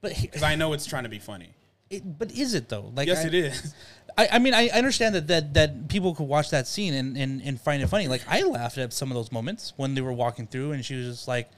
[0.00, 1.54] But because I know it's trying to be funny.
[1.90, 2.92] it, but is it though?
[2.94, 3.74] Like Yes, I, it is.
[4.18, 7.42] I, I mean, I understand that, that that people could watch that scene and, and,
[7.42, 8.08] and find it funny.
[8.08, 10.94] Like I laughed at some of those moments when they were walking through, and she
[10.96, 11.50] was just like,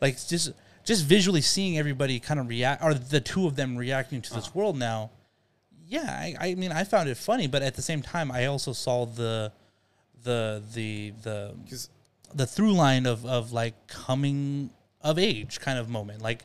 [0.00, 0.52] like just
[0.84, 4.54] just visually seeing everybody kind of react, or the two of them reacting to this
[4.54, 5.10] world now.
[5.86, 8.72] Yeah, I, I mean, I found it funny, but at the same time, I also
[8.72, 9.52] saw the
[10.22, 11.54] the the the
[12.34, 14.70] the through line of of like coming
[15.02, 16.22] of age kind of moment.
[16.22, 16.44] Like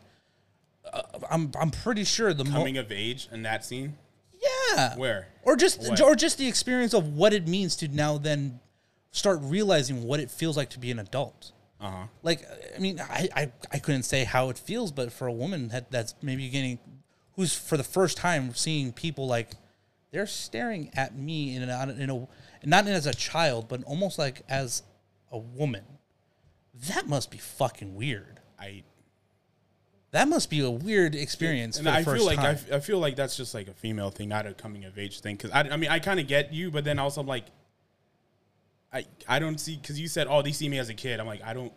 [0.91, 3.97] uh, I'm I'm pretty sure the mo- Coming of age in that scene.
[4.41, 5.27] yeah Where?
[5.43, 6.01] or just What?
[6.01, 8.59] or just the experience of what it means to now then
[9.11, 11.51] start realizing what it feels like to be an adult.
[11.79, 12.03] Uh huh.
[12.23, 15.67] Like I mean, I, I I couldn't say how it feels, but for a woman
[15.69, 16.79] that that's maybe getting
[17.35, 19.51] who's for the first time seeing people like
[20.11, 22.27] they're staring at me in a, in a
[22.65, 24.83] not as a child, but almost like as
[25.31, 25.83] a woman.
[26.87, 28.39] That must be fucking weird.
[28.59, 28.83] I
[30.11, 32.79] That must be a weird experience and for the I first feel like I, I
[32.79, 35.35] feel like that's just like a female thing, not a coming of age thing.
[35.35, 37.45] Because I, I mean I kind of get you, but then also I'm like,
[38.91, 41.19] I I don't see because you said oh they see me as a kid.
[41.19, 41.73] I'm like I don't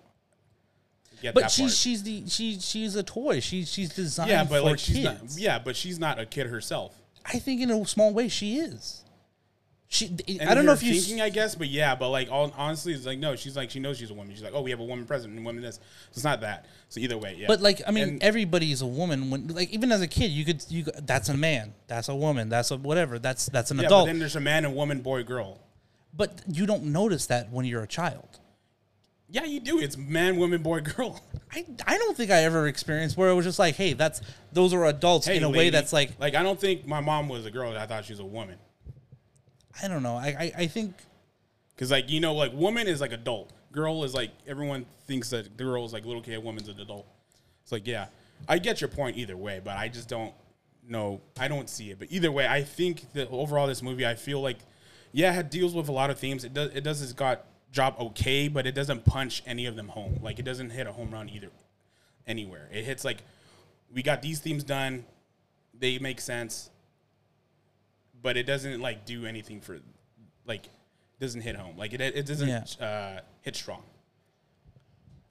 [1.22, 1.72] get but that she's part.
[1.72, 3.40] she's the she she's a toy.
[3.40, 4.84] She she's designed yeah, but for like kids.
[4.84, 5.16] she's not.
[5.36, 6.96] Yeah, but she's not a kid herself.
[7.24, 9.04] I think in a small way she is.
[9.92, 10.06] She
[10.38, 12.92] And I don't know if you're thinking, I guess, but yeah, but like all, honestly,
[12.92, 13.34] it's like no.
[13.34, 14.32] She's like she knows she's a woman.
[14.32, 15.74] She's like, oh, we have a woman president and woman this.
[15.74, 16.66] So it's not that.
[16.90, 17.48] So either way, yeah.
[17.48, 19.30] But like, I mean, And- everybody's a woman.
[19.30, 22.48] When like, even as a kid, you could you that's a man, that's a woman,
[22.48, 24.06] that's a whatever, that's that's an yeah, adult.
[24.06, 25.58] then there's a man and woman, boy, girl.
[26.14, 28.38] But you don't notice that when you're a child.
[29.32, 29.78] Yeah, you do.
[29.78, 31.22] It's man, woman, boy, girl.
[31.52, 34.20] I, I don't think I ever experienced where it was just like, hey, that's
[34.52, 35.70] those are adults in a way lady.
[35.70, 37.76] that's like like I don't think my mom was a girl.
[37.76, 38.56] I thought she was a woman.
[39.82, 40.16] I don't know.
[40.16, 40.94] I I, I think
[41.74, 43.52] Because like you know, like woman is like adult.
[43.72, 46.42] Girl is like everyone thinks that the girl is like little kid.
[46.42, 47.06] Woman's an adult.
[47.62, 48.06] It's like yeah,
[48.48, 50.34] I get your point either way, but I just don't
[50.88, 51.20] know.
[51.38, 52.00] I don't see it.
[52.00, 54.58] But either way, I think that overall this movie, I feel like
[55.12, 56.44] yeah, it deals with a lot of themes.
[56.44, 56.70] It does.
[56.74, 60.18] It does its got job okay, but it doesn't punch any of them home.
[60.22, 61.50] Like it doesn't hit a home run either
[62.26, 62.68] anywhere.
[62.72, 63.22] It hits like
[63.92, 65.04] we got these themes done.
[65.78, 66.70] They make sense
[68.22, 69.78] but it doesn't like do anything for
[70.44, 70.68] like
[71.18, 72.64] doesn't hit home like it it doesn't Yeah.
[72.86, 73.82] uh, hit strong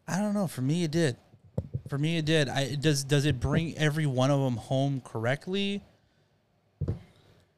[0.07, 0.47] I don't know.
[0.47, 1.17] For me, it did.
[1.87, 2.49] For me, it did.
[2.49, 5.83] I does does it bring every one of them home correctly?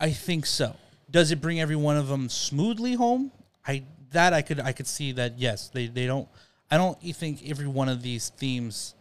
[0.01, 0.75] I think so.
[1.11, 3.31] Does it bring every one of them smoothly home?
[3.67, 6.27] I that I could I could see that yes they they don't.
[6.69, 8.95] I don't think every one of these themes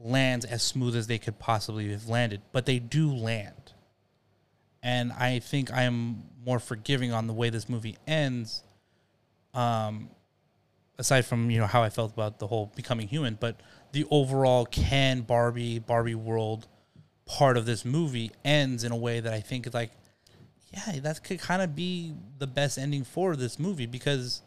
[0.00, 3.74] lands as smooth as they could possibly have landed, but they do land.
[4.82, 8.62] And I think I am more forgiving on the way this movie ends.
[9.52, 10.10] Um,
[10.98, 13.60] aside from you know how I felt about the whole becoming human, but
[13.92, 16.66] the overall can Barbie Barbie world
[17.28, 19.90] part of this movie ends in a way that I think like,
[20.72, 24.42] yeah, that could kind of be the best ending for this movie because,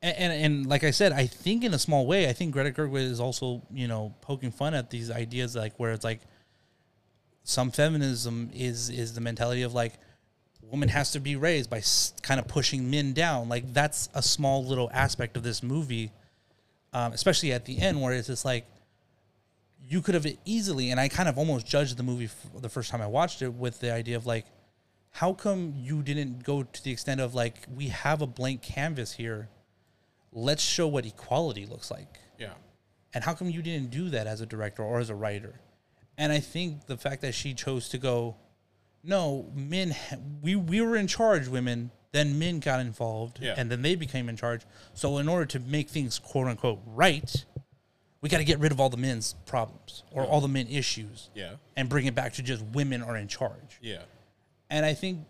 [0.00, 2.70] and, and and like I said, I think in a small way, I think Greta
[2.70, 6.20] Gerwig is also you know poking fun at these ideas like where it's like
[7.44, 9.94] some feminism is is the mentality of like
[10.62, 13.48] woman has to be raised by s- kind of pushing men down.
[13.48, 16.10] Like that's a small little aspect of this movie
[16.92, 18.66] um, especially at the end where it's just like
[19.88, 22.90] you could have easily and i kind of almost judged the movie f- the first
[22.90, 24.46] time i watched it with the idea of like
[25.12, 29.12] how come you didn't go to the extent of like we have a blank canvas
[29.12, 29.48] here
[30.32, 32.54] let's show what equality looks like Yeah.
[33.14, 35.60] and how come you didn't do that as a director or as a writer?
[36.16, 38.36] And I think the fact that she chose to go,
[39.02, 39.94] no, men,
[40.42, 43.54] we, we were in charge, women, then men got involved, Yeah.
[43.56, 44.62] and then they became in charge.
[44.94, 47.44] So, in order to make things quote unquote right,
[48.20, 51.28] we got to get rid of all the men's problems or all the men issues
[51.34, 51.54] Yeah.
[51.76, 53.78] and bring it back to just women are in charge.
[53.82, 54.02] Yeah.
[54.72, 55.26] And I think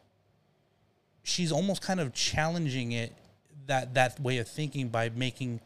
[1.25, 3.13] she's almost kind of challenging it
[3.67, 5.61] that that way of thinking by making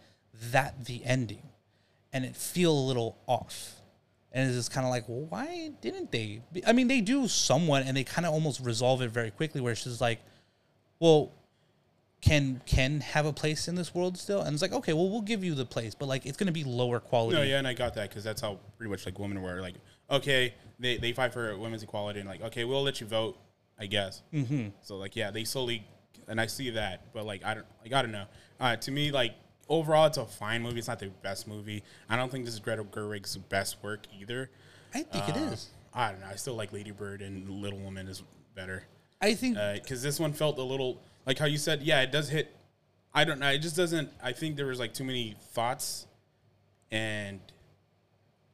[0.50, 1.42] that the ending,
[2.10, 3.74] and it feel a little off.
[4.32, 6.40] And it's just kind of like, well, why didn't they?
[6.66, 9.60] I mean, they do somewhat, and they kind of almost resolve it very quickly.
[9.60, 10.20] Where just like,
[10.98, 11.32] well,
[12.22, 14.40] can Ken have a place in this world still?
[14.40, 16.52] And it's like, okay, well, we'll give you the place, but like, it's going to
[16.52, 17.36] be lower quality.
[17.36, 19.60] No, yeah, and I got that because that's how pretty much like women were.
[19.60, 19.74] Like,
[20.10, 23.38] okay, they, they fight for women's equality, and like, okay, we'll let you vote,
[23.78, 24.22] I guess.
[24.32, 24.68] Mm-hmm.
[24.82, 25.84] So like, yeah, they slowly,
[26.28, 28.24] and I see that, but like, I don't, like, I don't know.
[28.58, 29.34] Uh, to me, like
[29.68, 30.78] overall, it's a fine movie.
[30.78, 31.82] It's not the best movie.
[32.08, 34.50] I don't think this is Greta Gerwig's best work either.
[34.94, 35.68] I think it Uh, is.
[35.92, 36.26] I don't know.
[36.30, 38.22] I still like Lady Bird and Little Woman is
[38.54, 38.84] better.
[39.20, 41.82] I think because this one felt a little like how you said.
[41.82, 42.54] Yeah, it does hit.
[43.14, 43.48] I don't know.
[43.50, 44.10] It just doesn't.
[44.22, 46.06] I think there was like too many thoughts,
[46.90, 47.40] and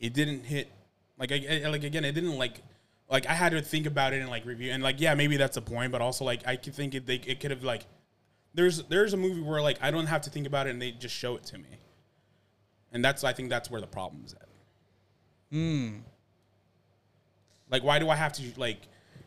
[0.01, 0.71] it didn't hit.
[1.19, 2.61] Like I, I- like again, it didn't like.
[3.13, 5.57] Like I had to think about it and like review and like yeah maybe that's
[5.59, 7.85] a point but also like I could think it they it could have like
[8.55, 10.91] there's there's a movie where like I don't have to think about it and they
[10.93, 11.69] just show it to me,
[12.93, 14.49] and that's I think that's where the problem is at.
[15.51, 15.99] Hmm.
[17.71, 18.81] Like, why do I have to like,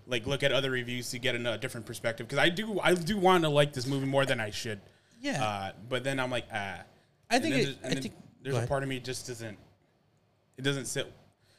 [0.06, 2.28] like look at other reviews to get a different perspective?
[2.28, 4.80] Because I do, I do want to like this movie more than I should.
[5.20, 5.44] Yeah.
[5.44, 6.82] Uh, but then I'm like, ah.
[7.32, 9.58] I And think it- there's- I think- there's a part of me just doesn't.
[10.58, 11.12] It doesn't sit.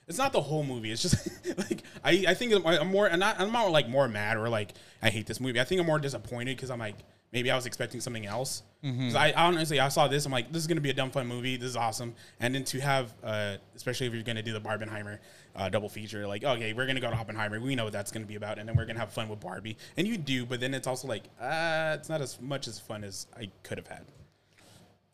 [0.09, 0.92] It's not the whole movie.
[0.92, 4.37] It's just like I, I think I'm- more, I'm not, I'm not like more mad
[4.37, 5.61] or like I hate this movie.
[5.61, 6.97] I think I'm more disappointed because I'm like
[7.33, 8.62] maybe I was expecting something else.
[8.85, 9.07] Mm-hmm.
[9.09, 10.25] 'Cause I honestly I saw this.
[10.25, 11.57] I'm like this is gonna be a dumb fun movie.
[11.57, 12.14] This is awesome.
[12.38, 15.19] And then to have, uh, especially if you're gonna do the Barbenheimer
[15.57, 17.59] uh, double feature, like okay, we're gonna go to Oppenheimer.
[17.59, 19.77] We know what that's gonna be about, and then we're gonna have fun with Barbie.
[19.97, 23.03] And you do, but then it's also like uh, it's not as much as fun
[23.03, 24.05] as I could have had.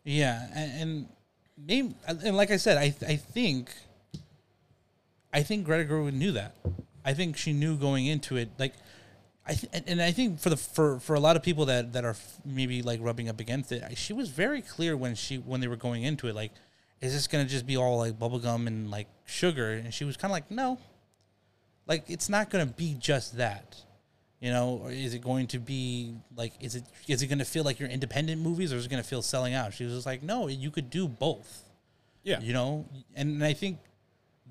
[0.05, 1.09] Yeah, and, and
[1.57, 3.73] maybe, and like I said, I I think,
[5.33, 6.55] I think Greta Gerwig knew that.
[7.05, 8.51] I think she knew going into it.
[8.59, 8.75] Like,
[9.47, 11.93] I th- and- and I think for the for for a lot of people that
[11.95, 15.37] that are f- maybe like rubbing up against it, she was very clear when she
[15.39, 16.35] when they were going into it.
[16.35, 16.53] Like,
[17.01, 19.73] is this gonna just be all like bubblegum and like sugar?
[19.73, 20.79] And she was kind of like, no.
[21.87, 23.77] Like, it's not gonna be just that.
[24.41, 27.45] You know, or is it going to be like is it is it going to
[27.45, 29.73] feel like your independent movies or is it going to feel selling out?
[29.73, 31.63] She was just like, no, you could do both.
[32.25, 32.41] Yeah.
[32.41, 33.79] You know, and I think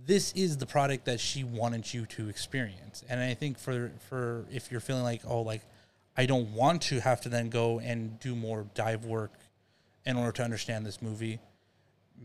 [0.05, 3.03] this is the product that she wanted you to experience.
[3.09, 5.61] And I think for for if you're feeling like, oh, like
[6.17, 9.33] I don't want to have to then go and do more dive work
[10.05, 11.39] in order to understand this movie,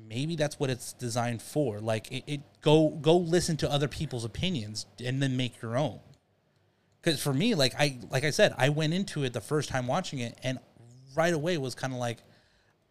[0.09, 1.81] maybe that's what it's designed for.
[1.81, 6.01] Like it, it go go listen to other people's opinions and then make your own.
[7.01, 9.87] Because for me, like I like I said, I went into it the first time
[9.87, 10.59] watching it, and
[11.15, 12.19] right away was kind of like,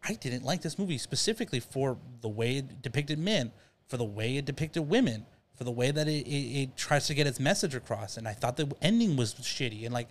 [0.02, 3.52] I didn't like this movie specifically for the way it depicted men,
[3.88, 7.14] for the way it depicted women, for the way that it, it, it tries to
[7.14, 10.08] get its message across, and I thought the ending was shitty, and like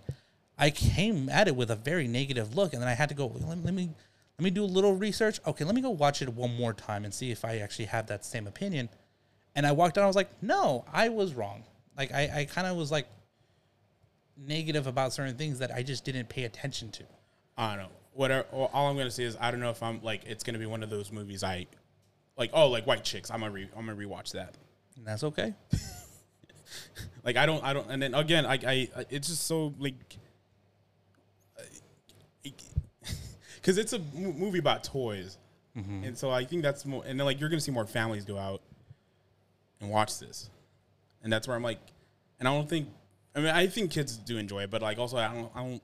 [0.58, 3.26] I came at it with a very negative look, and then I had to go
[3.26, 3.90] let, let me
[4.38, 5.40] let me do a little research.
[5.46, 8.06] Okay, let me go watch it one more time and see if I actually have
[8.08, 8.88] that same opinion.
[9.54, 11.64] And I walked out, I was like, no, I was wrong.
[11.96, 13.06] Like I, I kind of was like
[14.36, 17.04] negative about certain things that I just didn't pay attention to.
[17.56, 17.90] I don't know.
[18.12, 18.46] Whatever.
[18.50, 20.82] All I'm gonna say is I don't know if I'm like it's gonna be one
[20.82, 21.66] of those movies I
[22.36, 22.50] like.
[22.52, 23.30] Oh, like White Chicks.
[23.30, 24.54] I'm gonna re, I'm gonna rewatch that.
[24.96, 25.54] And that's okay.
[27.26, 27.90] Like I don't I don't.
[27.90, 29.94] And then again, I I it's just so like.
[32.42, 35.38] Because it's a movie about toys,
[35.76, 36.04] mm-hmm.
[36.04, 37.02] and so I think that's more.
[37.04, 38.62] And then like you're gonna see more families go out
[39.80, 40.50] and watch this,
[41.24, 41.80] and that's where I'm like,
[42.38, 42.88] and I don't think.
[43.34, 45.82] I mean, I think kids do enjoy it, but like also I don't I don't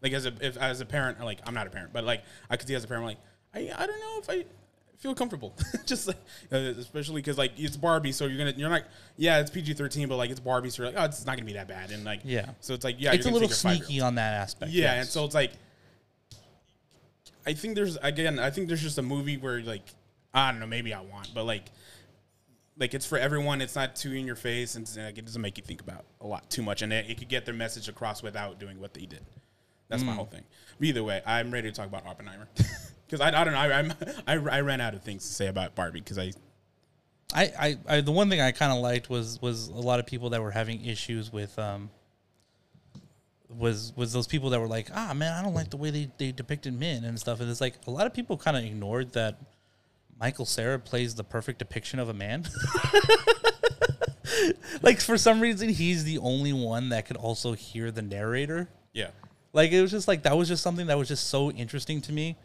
[0.00, 2.56] like as a if as a parent like I'm not a parent, but like I
[2.56, 3.18] could see as a parent like
[3.52, 4.44] I I don't know if I
[4.98, 5.54] feel comfortable.
[5.86, 6.16] Just like,
[6.52, 8.82] uh, especially because like it's Barbie, so you're gonna you're not
[9.16, 11.46] yeah it's PG thirteen, but like it's Barbie, so you're like oh it's not gonna
[11.46, 12.50] be that bad, and like Yeah.
[12.60, 14.72] so it's like yeah it's a little sneaky on that aspect.
[14.72, 14.96] Yeah, yes.
[15.00, 15.52] and so it's like
[17.46, 19.82] I think there's again I think there's just a movie where like
[20.32, 21.64] I don't know maybe I want, but like
[22.78, 23.60] like it's for everyone.
[23.60, 26.04] It's not too in your face, and it's, like, it doesn't make you think about
[26.22, 28.94] a lot too much, and it, it could get their message across without doing what
[28.94, 29.20] they did.
[29.88, 30.06] That's Mm.
[30.06, 30.42] my whole thing.
[30.78, 32.48] But either way, I'm ready to talk about Oppenheimer
[33.12, 33.92] because I, I don't know I, I'm
[34.26, 36.32] I, I ran out of things to say about Barbie because I
[37.34, 40.06] I, I, I the one thing I kind of liked was was a lot of
[40.06, 41.90] people that were having issues with um
[43.48, 46.10] was was those people that were like ah man I don't like the way they,
[46.18, 47.40] they depicted men and stuff.
[47.40, 49.38] And it's like a lot of people kind of ignored that
[50.18, 52.46] Michael Cera plays the perfect depiction of a man.
[54.82, 58.68] Like for some reason he's the only one that could also hear the narrator.
[58.92, 59.10] Yeah.
[59.52, 62.12] Like it was just like that was just something that was just so interesting to
[62.12, 62.36] me,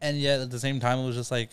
[0.00, 1.50] and yet at the same time it was just like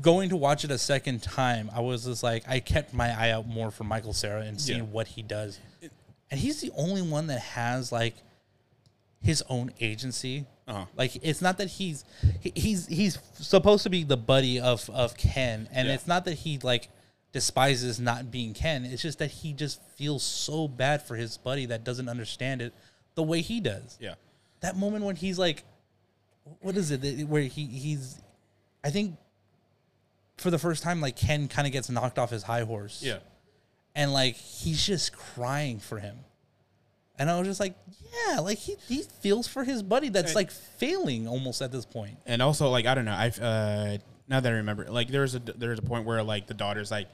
[0.00, 1.70] going to watch it a second time.
[1.74, 4.78] I was just like I kept my eye out more for Michael Cera and seeing
[4.80, 4.84] Yeah.
[4.84, 5.58] what he does,
[6.30, 8.14] and he's the only one that has like
[9.22, 10.46] his own agency.
[10.68, 10.84] Uh-huh.
[10.96, 12.04] Like it's not that he's
[12.40, 15.94] he- he's he's supposed to be the buddy of of Ken, and Yeah.
[15.94, 16.88] it's not that he like
[17.32, 18.84] despises not being Ken.
[18.84, 22.74] It's just that he just feels so bad for his buddy that doesn't understand it
[23.14, 23.96] the way he does.
[24.00, 24.14] yeah
[24.60, 25.64] That moment when he's like,
[26.60, 27.28] what is it?
[27.28, 28.20] Where he he's,
[28.84, 29.16] I think,
[30.36, 33.02] for the first time, like Ken kind of gets knocked off his high horse.
[33.02, 33.18] yeah
[33.94, 36.16] and like he's just crying for him.
[37.18, 37.74] And I was just like,
[38.26, 41.84] yeah, like he, he feels for his buddy that's And- like failing almost at this
[41.84, 42.16] point.
[42.24, 45.40] and also like I don't know I've uh now that I remember like there's a
[45.40, 47.06] there's a point where like the daughter's like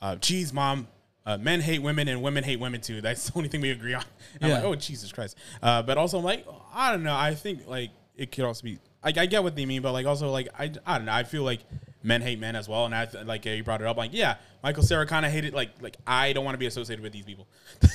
[0.00, 0.86] uh geez mom
[1.26, 3.00] uh, men hate women and women hate women too.
[3.06, 4.04] That's the only thing we agree on.
[4.34, 4.54] And I'm Yeah.
[4.58, 5.36] like, oh Jesus Christ!
[5.60, 7.16] Uh, but also, I'm like, I don't know.
[7.16, 10.06] I think like it could also be like I get what they mean, but like
[10.06, 11.12] also like I, I don't know.
[11.12, 11.60] I feel like
[12.02, 13.96] men hate men as well, and I like you brought it up.
[13.96, 17.02] Like yeah, Michael Cera kind of hated like like I don't want to be associated
[17.02, 17.46] with these people.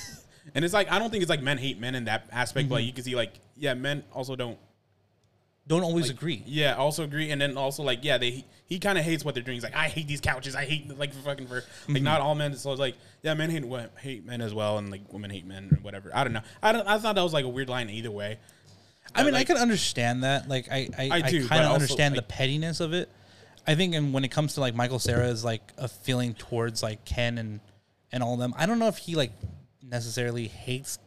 [0.56, 2.76] and it's like I don't think it's like men hate men in that aspect, but
[2.76, 4.58] like, you can see like yeah, men also don't
[5.68, 6.44] Don't always like, agree.
[6.46, 9.44] Yeah, also agree, and then also like yeah, they he kind of hates what they're
[9.44, 9.56] doing.
[9.56, 10.56] He's like, I hate these couches.
[10.56, 12.04] I hate like fucking for like mm-hmm.
[12.04, 12.56] not all men.
[12.56, 13.66] So it's like yeah, men hate
[14.00, 16.10] hate men as well, and like women hate men or whatever.
[16.14, 16.42] I don't know.
[16.64, 16.88] I don't.
[16.88, 18.40] I thought that was like a weird line either way.
[19.14, 20.48] I mean, like- I can understand that.
[20.48, 23.10] Like, I, I, I, but kind of understand like- the pettiness of it.
[23.68, 27.06] I think, and when it comes to like Michael Cera's like a feeling towards like
[27.06, 27.60] Ken and
[28.12, 29.32] and all of them, I don't know if he like
[29.84, 30.98] necessarily hates.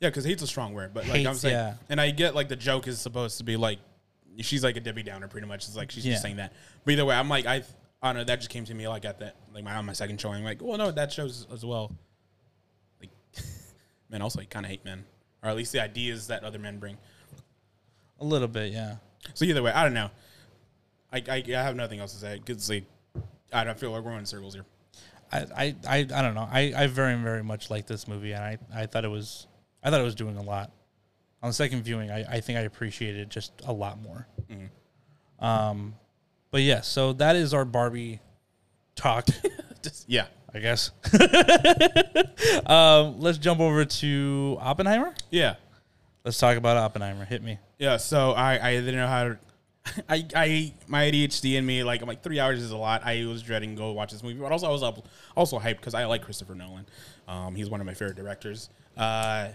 [0.00, 1.74] Yeah, because hate's a strong word, but like I'm saying, yeah.
[1.90, 3.80] and I get like the joke is supposed to be like
[4.38, 5.66] she's like a Debbie Downer, pretty much.
[5.66, 6.12] It's like she's Yeah.
[6.12, 6.54] just saying that.
[6.84, 7.62] But either way, I'm like I.
[8.02, 8.24] I don't know.
[8.24, 10.42] That just came to me like at that, like my on my second showing.
[10.42, 11.94] Like, well, no, that shows as well.
[12.98, 13.10] Like,
[14.08, 15.04] men also kind of hate men,
[15.42, 16.96] or at least the ideas that other men bring.
[18.20, 18.96] A little bit, yeah.
[19.34, 20.10] So either way, I don't know.
[21.12, 22.84] I, I, I have nothing else to say because like
[23.52, 24.64] I don't feel like we're in circles here.
[25.32, 26.48] I, I, I, I don't know.
[26.50, 29.46] I, I very, very much like this movie, and I, I thought it was,
[29.82, 30.72] I thought it was doing a lot.
[31.42, 34.26] On the second viewing, I, I think I appreciated it just a lot more.
[35.38, 35.94] Um,
[36.50, 38.20] but yeah, so that is our Barbie
[38.94, 39.26] talk,
[39.82, 40.90] Just yeah, I guess.
[42.66, 45.14] um, let's jump over to Oppenheimer.
[45.30, 45.54] yeah,
[46.24, 47.24] Let's talk about Oppenheimer.
[47.24, 47.58] Hit me.
[47.80, 47.96] Yeah.
[47.96, 49.38] So I I didn't know how to.
[50.08, 53.02] I, I my ADHD in me like I'm like three hours is a lot.
[53.04, 55.04] I was dreading go watch this movie, but also I was up
[55.34, 56.86] also hyped because I like Christopher Nolan.
[57.26, 58.68] Um, he's one of my favorite directors.
[58.96, 59.48] Uh,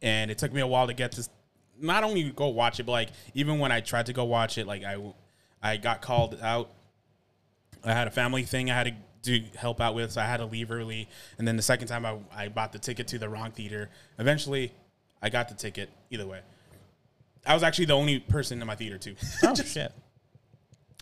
[0.00, 1.28] and it took me a while to get to
[1.78, 4.66] not only go watch it, but like even when I tried to go watch it,
[4.66, 4.96] like I
[5.60, 6.70] I got called out
[7.84, 10.38] I had a family thing I had to do help out with, so I had
[10.38, 11.08] to leave early.
[11.38, 13.90] And then the second time, I, I bought the ticket to the wrong theater.
[14.18, 14.72] Eventually,
[15.22, 15.90] I got the ticket.
[16.10, 16.40] Either way,
[17.46, 19.14] I was actually the only person in my theater too.
[19.44, 19.92] Oh shit!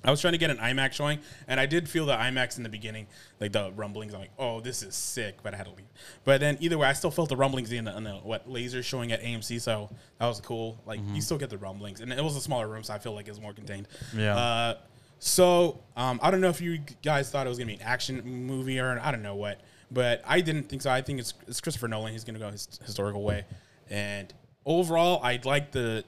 [0.05, 1.19] I was trying to get an IMAX showing,
[1.49, 3.09] and I did feel the IMAX in the beginning,
[3.41, 4.15] like the rumblings.
[4.15, 5.87] I'm like, oh, this is sick, but I had to leave.
[6.25, 8.83] But then either way, I still felt the rumblings in the, in the what laser
[8.85, 10.81] showing at AMC, so that was cool.
[10.87, 13.15] Like you still get the rumblings, and it was a smaller room, so I feel
[13.15, 13.89] like it was more contained.
[14.15, 14.37] Yeah.
[14.37, 14.75] Uh,
[15.19, 18.23] so um, I don't know if you guys thought it was gonna be an action
[18.47, 19.61] movie or I don't know what,
[19.91, 20.91] but I didn't think so.
[20.91, 22.13] I think it's, it's Christopher Nolan.
[22.13, 23.45] He's gonna go his historical way,
[23.91, 24.33] and
[24.67, 26.05] overall, I like the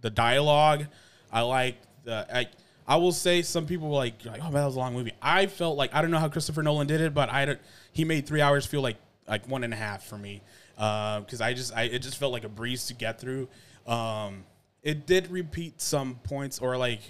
[0.00, 0.86] the dialogue.
[1.30, 2.48] I like the I.
[2.88, 5.12] I will say some people were like, like, oh that was a long movie.
[5.22, 7.60] I felt like I don't know how Christopher Nolan did it, but I don't,
[7.92, 8.96] he made three hours feel like
[9.28, 10.42] like one and a half for me
[10.74, 13.48] because I just I it just felt like a breeze to get through.
[13.86, 14.44] Um,
[14.82, 17.00] it did repeat some points or like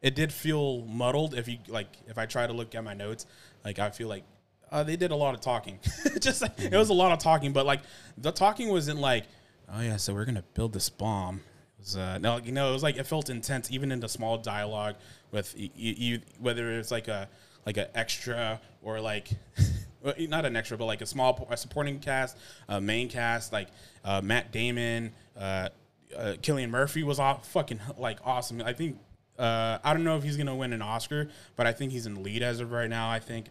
[0.00, 3.26] it did feel muddled if you like if I try to look at my notes
[3.64, 4.24] like I feel like
[4.70, 5.78] uh, they did a lot of talking
[6.20, 7.80] just it was a lot of talking but like
[8.16, 9.24] the talking wasn't like
[9.72, 11.40] oh yeah so we're gonna build this bomb
[11.80, 14.38] was, uh, no, you know, it was like it felt intense, even in the small
[14.38, 14.96] dialogue
[15.30, 17.28] with you, you whether it's like a
[17.66, 19.30] like an extra or like
[20.18, 22.36] not an extra, but like a small a supporting cast,
[22.68, 23.68] a main cast, like
[24.04, 25.68] uh, Matt Damon, uh,
[26.16, 28.62] uh, Cillian Murphy was all fucking like awesome.
[28.62, 28.98] I think
[29.38, 32.22] uh, I don't know if he's gonna win an Oscar, but I think he's in
[32.22, 33.10] lead as of right now.
[33.10, 33.46] I think.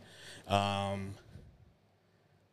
[0.47, 1.13] Um,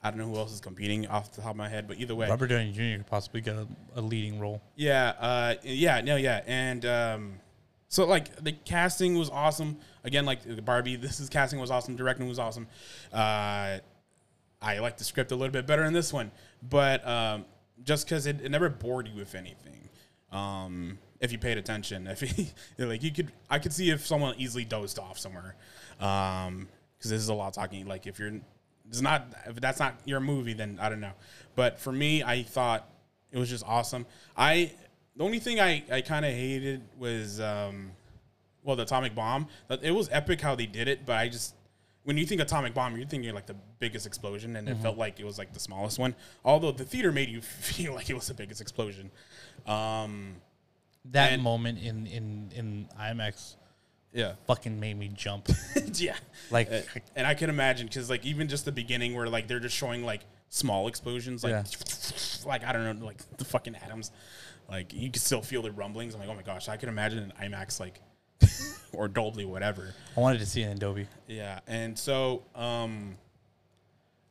[0.07, 2.15] I don't know who else is competing off the top of my head, but either
[2.15, 2.99] way, Robert Downey Jr.
[2.99, 4.63] could possibly get a, a leading role.
[4.77, 7.35] yeah, uh, yeah, no, yeah, and um,
[7.89, 9.79] so like the casting was awesome.
[10.05, 11.97] Again, like the Barbie, this is casting was awesome.
[11.97, 12.69] Directing was awesome.
[13.13, 13.79] Uh,
[14.63, 16.31] I like the script a little bit better in this one,
[16.63, 17.45] but um,
[17.83, 19.89] just because it, it never bored you with anything.
[20.33, 24.35] Um, if you paid attention, if he, like you could, I could see if someone
[24.39, 25.57] easily dozed off somewhere.
[26.01, 27.87] Um, because this is a lot of talking.
[27.87, 28.33] Like if you're,
[28.89, 31.13] it's not if that's not your movie, then I don't know.
[31.55, 32.89] But for me, I thought
[33.33, 34.07] it was just awesome.
[34.37, 34.73] I
[35.17, 37.93] the only thing I I kind of hated was um,
[38.63, 39.49] well the atomic bomb.
[39.83, 41.55] It was epic how they did it, but I just
[42.05, 45.19] when you think atomic bomb, you're thinking like the biggest explosion, and it felt like
[45.19, 46.15] it was like the smallest one.
[46.45, 49.11] Although the theater made you feel like it was the biggest explosion.
[49.67, 50.37] Um,
[51.07, 53.57] That moment in in in IMAX
[54.17, 54.33] yeah.
[54.47, 55.49] fucking made me jump.
[55.95, 56.17] yeah.
[56.51, 56.81] Like- Uh,
[57.15, 60.05] and I can imagine because like even just the beginning where like they're just showing
[60.05, 61.65] like small explosions, like Yeah.
[62.47, 64.11] like I don't know, like the fucking atoms,
[64.69, 66.15] like you can still feel the rumblings.
[66.15, 68.01] I'm like, oh my gosh, I can imagine an IMAX like
[68.93, 69.95] or Dolby, whatever.
[70.17, 71.07] I wanted to see it in Adobe.
[71.29, 73.17] Yeah, and so um,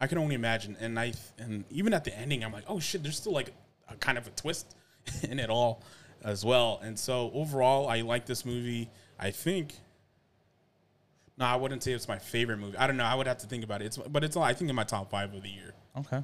[0.02, 3.04] I can only imagine, and I and even at the ending, I'm like, oh shit,
[3.04, 3.54] there's still like
[3.90, 4.76] a kind of a twist
[5.24, 5.84] in it all
[6.24, 6.80] as well.
[6.84, 8.90] And so overall, I like this movie.
[9.20, 9.76] I think.
[11.38, 12.78] No, I wouldn't say it's my favorite movie.
[12.78, 13.04] I don't know.
[13.04, 13.86] I would have to think about it.
[13.86, 15.74] It's but it's all I think in my top five of the year.
[15.98, 16.24] Okay.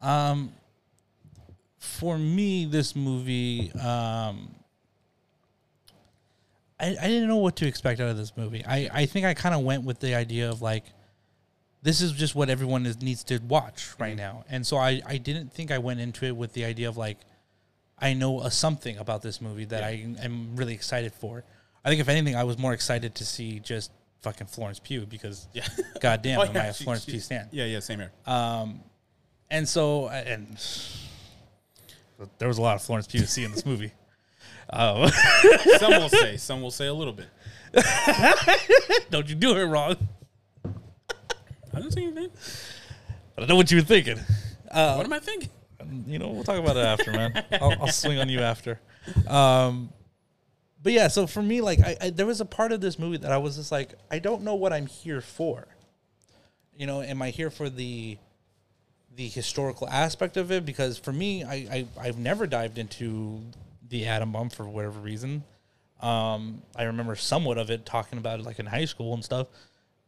[0.00, 0.52] Um,
[1.78, 4.54] for me, this movie, um,
[6.78, 8.64] I, I didn't know what to expect out of this movie.
[8.66, 10.84] I, I think I kind of went with the idea of like,
[11.82, 14.44] this is just what everyone is, needs to watch right now.
[14.48, 17.18] And so I, I didn't think I went into it with the idea of like,
[17.98, 21.44] I know a something about this movie that I am really excited for.
[21.84, 25.48] I think if anything, I was more excited to see just fucking Florence Pugh because,
[25.52, 25.66] Yeah.
[26.00, 27.48] goddamn, Oh, am I yeah, a she- Florence she- Pugh stan?
[27.50, 28.12] Yeah, yeah, same here.
[28.26, 28.80] Um,
[29.50, 30.56] and so, uh, and
[32.38, 33.92] there was a lot of Florence Pugh to see in this movie.
[34.72, 35.08] Oh,
[35.78, 37.26] some will say, some will say a little bit.
[39.10, 39.96] don't you do it wrong.
[41.74, 42.30] I didn't say anything.
[43.36, 44.18] I don't know what you were thinking.
[44.70, 45.48] Uh, what am I thinking?
[46.06, 47.44] You know, we'll talk about it after, man.
[47.60, 48.80] I'll, I'll swing on you after.
[49.26, 49.90] Um,
[50.82, 53.18] but yeah, so for me, like, I, I there was a part of this movie
[53.18, 55.66] that I was just like, I don't know what I'm here for.
[56.76, 58.18] You know, am I here for the
[59.14, 60.64] the historical aspect of it?
[60.64, 63.42] Because for me, I, I I've never dived into
[63.88, 65.44] the atom bomb for whatever reason.
[66.00, 69.46] Um, I remember somewhat of it talking about it like in high school and stuff,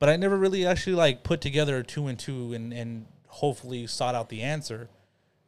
[0.01, 4.17] but I never really actually like put together two and two and and hopefully sought
[4.17, 4.89] out the answer.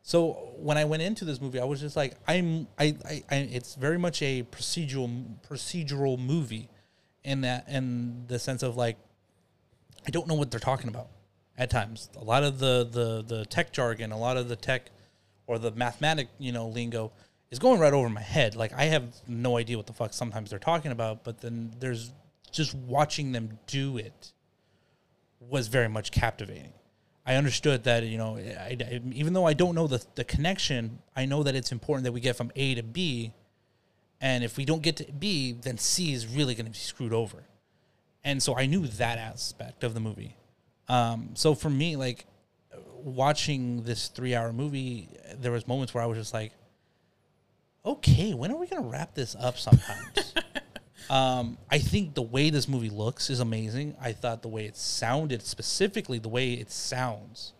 [0.07, 3.37] So when I went into this movie, I was just like, I'm, I, I, I
[3.39, 6.69] it's very much a procedural procedural movie,
[7.25, 8.97] in that, in the sense of like,
[10.07, 11.09] I don't know what they're talking about
[11.59, 12.09] at times.
[12.17, 14.91] A lot of the the the tech jargon, a lot of the tech
[15.49, 17.11] or the mathematic, you know, lingo
[17.51, 18.55] is going right over my head.
[18.55, 22.13] Like I have no idea what the fuck sometimes they're talking about, but then there's
[22.53, 24.31] just watching them do it
[25.41, 26.75] was very much captivating.
[27.27, 30.99] I understood that you know, I, I- even though I don't know the the connection,
[31.17, 33.33] I know that it's important that we get from A to B,
[34.21, 37.13] and if we don't get to B, then C is really going to be screwed
[37.13, 37.45] over.
[38.25, 40.37] And so I knew that aspect of the movie.
[40.89, 42.27] Um, so for me, like
[42.95, 45.09] watching this three hour movie,
[45.41, 46.53] there was moments where I was just like,
[47.85, 50.35] okay, when are we going to wrap this up sometimes?
[51.09, 53.95] Um, I think the way this movie looks is amazing.
[54.01, 57.53] I thought the way it sounded, specifically the way it sounds,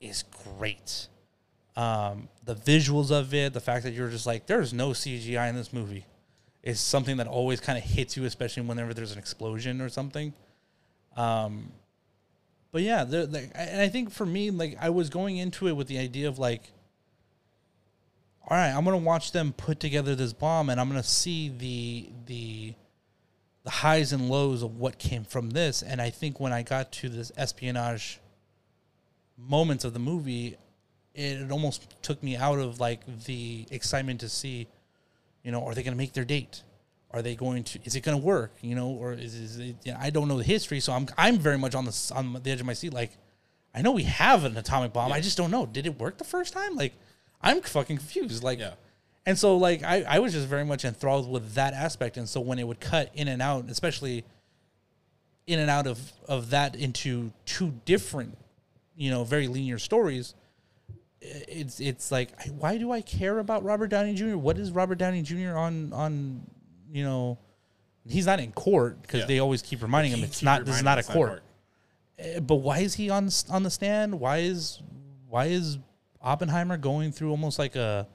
[0.00, 0.24] is
[0.56, 1.08] great.
[1.76, 5.56] Um, the visuals of it, the fact that you're just like, there's no CGI in
[5.56, 6.06] this movie,
[6.62, 10.32] is something that always kind of hits you, especially whenever there's an explosion or something.
[11.16, 11.72] Um,
[12.70, 15.72] but yeah, there- there- and I think for me, like I was going into it
[15.72, 16.72] with the idea of like,
[18.48, 22.08] all right, I'm gonna watch them put together this bomb, and I'm gonna see the
[22.26, 22.74] the
[23.64, 25.82] the highs and lows of what came from this.
[25.82, 28.20] And I think when I got to this espionage
[29.38, 30.56] moments of the movie,
[31.14, 34.66] it it almost took me out of like the excitement to see,
[35.42, 36.62] you know, are they gonna make their date?
[37.12, 37.78] Are they going to?
[37.84, 38.52] Is it going to work?
[38.62, 39.76] You know, or is, is it?
[39.84, 42.40] You know, I don't know the history, so I'm I'm very much on the on
[42.42, 42.94] the edge of my seat.
[42.94, 43.18] Like,
[43.74, 45.12] I know we have an atomic bomb.
[45.12, 45.66] I just don't know.
[45.66, 46.74] Did it work the first time?
[46.74, 46.94] Like,
[47.42, 48.42] I'm fucking confused.
[48.42, 48.74] Like, Yeah.
[49.24, 52.16] And so like I, I was just very much enthralled with that aspect.
[52.16, 54.24] And so when it would cut in and out, especially
[55.46, 58.36] in and out of, of that into two different,
[58.96, 60.34] you know, very linear stories,
[61.20, 64.36] it's it's like why do I care about Robert Downey Jr.?
[64.36, 65.56] What is Robert Downey Jr.
[65.56, 66.42] on on
[66.92, 67.38] you know
[68.08, 69.26] he's not in court because Yeah.
[69.26, 71.44] they always keep reminding him it's not this is not a us court.
[72.18, 74.18] Uh, But why is he on on the stand?
[74.18, 74.82] Why is
[75.28, 75.78] why is
[76.22, 78.06] Oppenheimer going through almost like a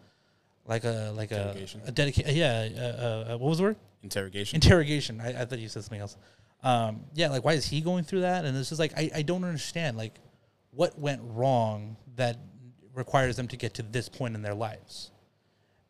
[0.65, 1.81] like a like a Dedication.
[1.85, 2.35] a dedication?
[2.35, 3.75] Yeah, uh, uh, uh, what was the word?
[4.03, 4.55] Interrogation.
[4.55, 5.21] Interrogation.
[5.21, 6.17] I, I thought you said something else.
[6.63, 8.45] Um, yeah, like why is he going through that?
[8.45, 10.15] And it's just like I, I don't understand like
[10.71, 12.37] what went wrong that
[12.93, 15.11] requires them to get to this point in their lives.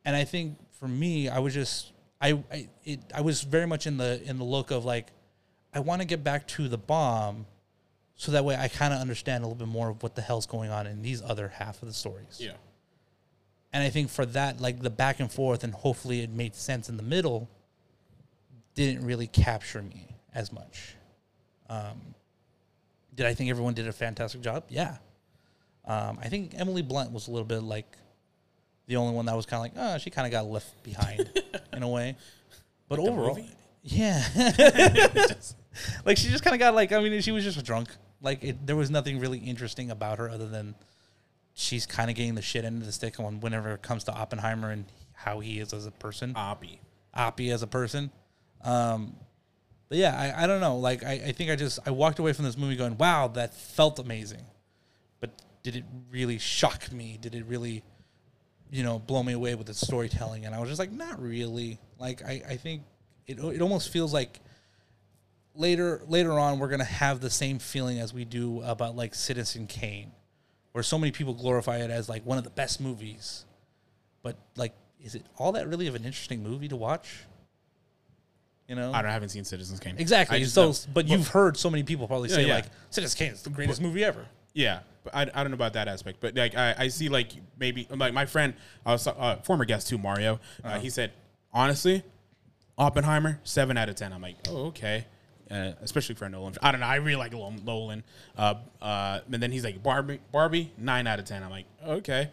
[0.06, 1.92] And I think for me, I was just
[2.22, 5.08] I I it I was very much in the in the look of like
[5.74, 7.46] I want to get back to the bomb
[8.18, 10.48] so that way I kind of understand a little bit more of what the hell's
[10.48, 12.40] going on in these other half of the stories.
[12.40, 12.54] yeah.
[13.72, 16.90] And I think for that, like the back and forth, and hopefully it made sense
[16.90, 17.48] in the middle,
[18.74, 20.96] didn't really capture me as much.
[21.70, 22.16] Um,
[23.14, 24.64] did I think everyone did a fantastic job?
[24.70, 24.98] Yeah.
[25.86, 27.98] Um, I think Emily Blunt was a little bit like
[28.88, 31.30] the only one that was kind of like, oh, she kind of got left behind
[31.74, 32.16] in a way.
[32.90, 33.40] But the overall,
[33.84, 34.24] yeah.
[36.06, 37.90] like she just kind of got like, I mean, she was just drunk.
[38.22, 40.76] Like it, there was nothing really interesting about her other than
[41.54, 44.14] she's kind of getting the shit end of the stick on whenever it comes to
[44.14, 46.80] Oppenheimer and how he is as a person, Oppie.
[47.16, 48.12] Oppie as a person.
[48.64, 49.16] Um,
[49.90, 50.78] but yeah, I, I don't know.
[50.78, 53.54] Like I, I think I just I walked away from this movie going, wow, that
[53.54, 54.46] felt amazing.
[55.20, 55.32] But
[55.64, 57.18] did it really shock me?
[57.20, 57.84] Did it really,
[58.70, 60.46] you know, blow me away with its storytelling?
[60.46, 61.80] And I was just like, not really.
[62.00, 62.84] Like I, I think
[63.26, 64.40] it it almost feels like
[65.58, 69.68] later later on we're gonna have the same feeling as we do about like Citizen
[69.68, 70.12] Kane,
[70.72, 73.46] where so many people glorify it as like one of the best movies,
[74.22, 77.24] but like, is it all that really of an interesting movie to watch?
[78.68, 79.96] You know, I don't I haven't seen Citizens Kane.
[79.98, 80.44] exactly.
[80.44, 82.56] So, know- but you've heard so many people probably say yeah.
[82.56, 84.26] like Citizen Kane is the greatest movie ever.
[84.54, 86.20] Yeah, but I, I don't know about that aspect.
[86.20, 88.54] But like I, I see like maybe like my friend,
[88.86, 90.40] I was uh, former guest too, Mario.
[90.64, 91.12] uh he said
[91.54, 92.04] honestly,
[92.78, 94.12] Oppenheimer seven out of ten.
[94.12, 95.06] I'm like, oh okay.
[95.50, 96.56] Uh, especially for a Nolan.
[96.62, 96.88] I don't know.
[96.88, 98.04] I really like Nolan.
[98.38, 100.20] Uh, uh, and then he's like Barbie.
[100.32, 101.44] Barbie nine out of ten.
[101.44, 102.30] I'm like okay.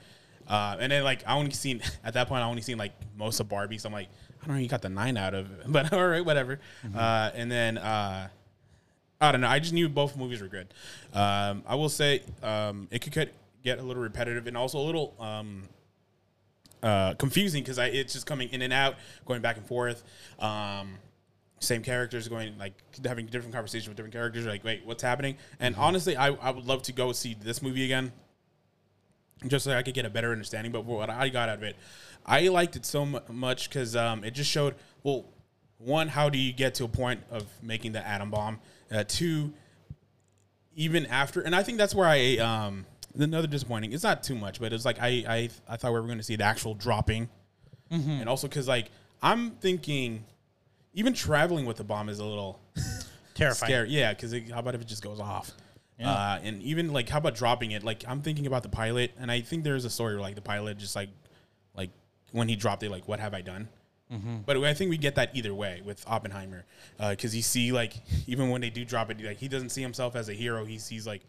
[0.48, 3.40] Uh, and then like I only seen at that point I only seen like most
[3.40, 3.78] of Barbie.
[3.78, 4.08] So I'm like
[4.42, 4.62] I don't know.
[4.62, 6.60] You got the nine out of it, but all right, whatever.
[6.94, 7.78] Uh, and then.
[7.78, 8.28] Uh,
[9.20, 9.48] I don't know.
[9.48, 10.74] I just knew both movies were good.
[11.14, 14.84] Um, I will say um, it could get, get a little repetitive and also a
[14.84, 15.62] little um,
[16.82, 20.04] uh, confusing because it's just coming in and out, going back and forth.
[20.38, 20.96] Um,
[21.64, 24.46] same characters going like having different conversations with different characters.
[24.46, 25.36] Like, wait, what's happening?
[25.60, 28.12] And honestly, I, I would love to go see this movie again,
[29.46, 30.72] just so I could get a better understanding.
[30.72, 31.76] But what I got out of it,
[32.24, 35.26] I liked it so mu- much because um, it just showed well,
[35.78, 38.60] one, how do you get to a point of making the atom bomb?
[38.90, 39.52] Uh, two,
[40.74, 42.86] even after, and I think that's where I um
[43.16, 43.92] another disappointing.
[43.92, 46.24] It's not too much, but it's like I I I thought we were going to
[46.24, 47.28] see the actual dropping,
[48.20, 48.90] and also because like
[49.22, 50.24] I'm thinking,
[50.95, 52.61] even traveling with the bomb is a little
[53.34, 53.70] Terrifying.
[53.70, 53.90] scary.
[53.90, 55.51] Yeah, because how about if it just goes off?
[56.03, 57.84] Uh, and even like how about dropping it?
[57.84, 60.42] Like I'm thinking about the pilot, and I think there's a story where like the
[60.42, 61.09] pilot just like
[61.76, 61.90] like
[62.32, 63.68] when he dropped it, like what have I done?
[64.47, 66.64] But I think we get that either way with Oppenheimer,
[66.99, 67.95] because you see like
[68.28, 70.64] even when they do drop it, like he doesn't see himself as a hero.
[70.64, 71.22] He sees like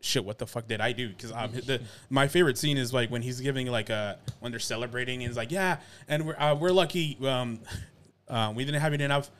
[0.00, 0.22] shit.
[0.22, 1.08] What the fuck did I do?
[1.08, 1.80] Because um, the
[2.10, 5.36] my favorite scene is like when he's giving like a when they're celebrating and he's
[5.36, 5.78] like yeah,
[6.08, 7.16] and we're uh, we're lucky.
[7.26, 7.60] Um,
[8.28, 9.30] uh, we didn't have it enough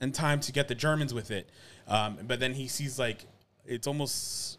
[0.00, 1.48] in time to get the Germans with it.
[1.88, 3.24] Um, but then he sees like
[3.64, 4.58] it's almost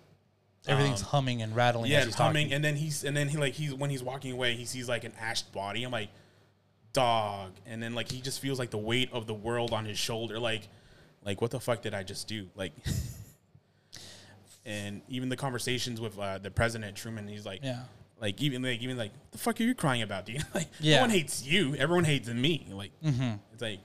[0.66, 1.92] Everything's humming and rattling.
[1.92, 2.54] yeah, it's humming, talking.
[2.56, 5.04] and then he's and then he like he's when he's walking away, he sees like
[5.04, 5.84] an ashed body.
[5.84, 6.10] I'm like,
[6.94, 9.98] dog, and then like he just feels like the weight of the world on his
[9.98, 10.40] shoulder.
[10.40, 10.70] Like,
[11.26, 12.48] like what the fuck did I just do?
[12.56, 12.72] Like,
[14.66, 17.84] and even the conversations with uh, the president Truman, he's like, Yeah.
[18.24, 20.42] Like even like even like the fuck are you crying about, dude?
[20.56, 20.96] Like, Yeah.
[20.96, 22.66] no one hates you, everyone hates me.
[22.72, 23.34] Like, mm-hmm.
[23.52, 23.80] it's like,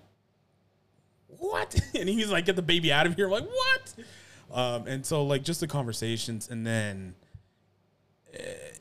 [1.27, 1.75] what?
[1.95, 3.27] and he's like, get the baby out of here.
[3.27, 3.95] I'm like, what?
[4.53, 7.17] Um, and so like just the conversations, and then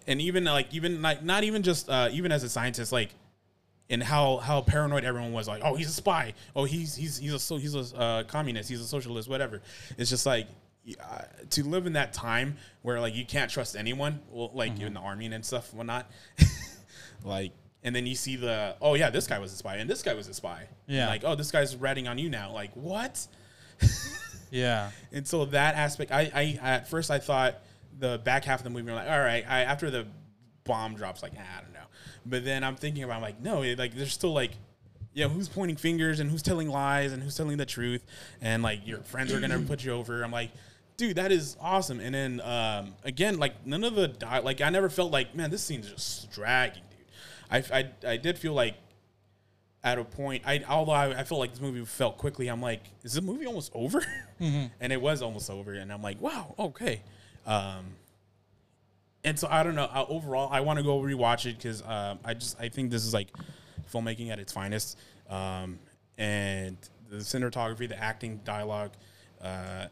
[0.05, 3.09] and even like even like not even just uh, even as a scientist like
[3.89, 7.33] and how how paranoid everyone was like oh he's a spy oh he's he's he's
[7.33, 9.61] a so he's a uh, communist he's a socialist whatever
[9.97, 10.47] it's just like
[11.01, 14.93] uh, to live in that time where like you can't trust anyone well like in
[14.93, 16.09] the army and stuff and whatnot
[17.23, 17.51] like
[17.83, 20.13] and then you see the oh yeah this guy was a spy and this guy
[20.13, 21.07] was a spy And, Yeah.
[21.07, 23.27] like oh this guy's ratting on you now like what
[24.51, 24.91] Yeah.
[25.11, 27.55] and so that aspect, I, I at first I thought
[27.99, 30.07] the back half of the movie, I'm like, all right, I, after the
[30.63, 31.21] bomb drops.
[31.21, 31.79] Like ah, I don't know.
[32.25, 34.51] But then I'm thinking about I'm like no, it, like there's still like
[35.13, 38.05] yeah, who's pointing fingers and who's telling lies and who's telling the truth
[38.39, 40.23] and like your friends are gonna put you over.
[40.23, 40.51] I'm like.
[40.97, 41.99] Dude, that is awesome.
[41.99, 45.51] And then um, again, like none of the di- like I never felt like man,
[45.51, 47.05] this scene's just dragging, dude.
[47.51, 48.75] I, I, I did feel like
[49.83, 52.81] at a point, I although I, I felt like this movie felt quickly, I'm like,
[53.03, 54.03] is the movie almost over?
[54.39, 57.01] And it was almost over, and I'm like, wow, okay.
[57.47, 57.95] Um,
[59.23, 59.89] and so I don't know.
[59.91, 63.03] Uh, overall, I want to go rewatch it because um, I just I think this
[63.03, 63.29] is like
[63.91, 65.79] filmmaking at its finest, um,
[66.19, 66.77] and
[67.09, 68.91] the cinematography, the acting, dialogue.
[69.41, 69.87] Uh,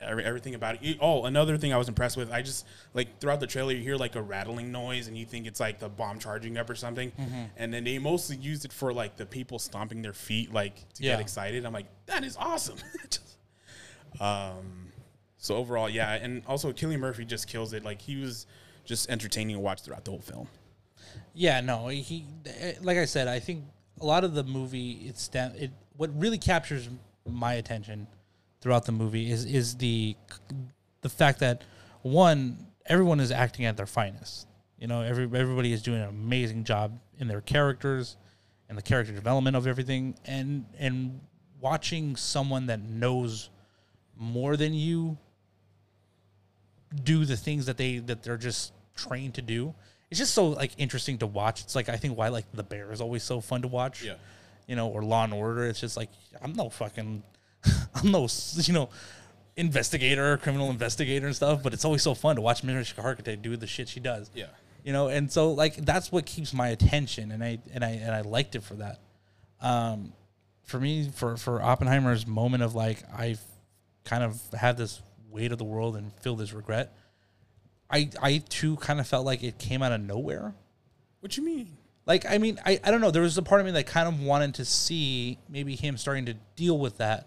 [0.00, 0.98] everything about it.
[1.00, 2.30] Oh, another thing I was impressed with.
[2.30, 5.46] I just like throughout the trailer, you hear like a rattling noise, and you think
[5.46, 7.12] it's like the bomb charging up or something.
[7.56, 11.02] And then they mostly used it for like the people stomping their feet, like to
[11.02, 11.12] Yeah.
[11.12, 11.64] get excited.
[11.64, 12.76] I'm like, that is awesome.
[13.10, 13.38] Just-
[14.20, 14.92] um,
[15.38, 17.84] so overall, yeah, and also Cillian Murphy just kills it.
[17.84, 18.46] Like he was
[18.84, 20.48] just entertaining to watch throughout the whole film.
[21.34, 22.26] Yeah, no, he
[22.80, 23.64] like I said, I think
[24.00, 26.88] a lot of the movie it's it what really captures
[27.26, 28.06] my attention
[28.64, 30.16] throughout the movie is is the
[31.02, 31.62] the fact that
[32.00, 34.46] one everyone is acting at their finest.
[34.78, 38.16] You know, every everybody is doing an amazing job in their characters
[38.70, 41.20] and the character development of everything and and
[41.60, 43.50] watching someone that knows
[44.16, 45.18] more than you
[47.02, 49.74] do the things that they that they're just trained to do.
[50.10, 51.60] It's just so like interesting to watch.
[51.60, 54.02] It's like I think why like the bear is always so fun to watch.
[54.02, 54.14] Yeah.
[54.66, 55.66] You know, or Law and Order.
[55.66, 56.08] It's just like
[56.40, 57.22] I'm no fucking
[58.02, 58.88] I'm no you know
[59.56, 63.56] investigator, criminal investigator and stuff, but it's always so fun to watch Mariska Hargitay do
[63.56, 64.30] the shit she does.
[64.34, 64.46] Yeah.
[64.82, 68.14] You know, and so like that's what keeps my attention and I and I and
[68.14, 69.00] I liked it for that.
[69.60, 70.12] Um
[70.64, 73.40] for me for for Oppenheimer's moment of like I've
[74.04, 76.94] kind of had this weight of the world and feel this regret.
[77.90, 80.54] I I too kind of felt like it came out of nowhere.
[81.20, 81.78] What you mean?
[82.06, 83.10] Like I mean, I, I don't know.
[83.10, 86.26] There was a part of me that kind of wanted to see maybe him starting
[86.26, 87.26] to deal with that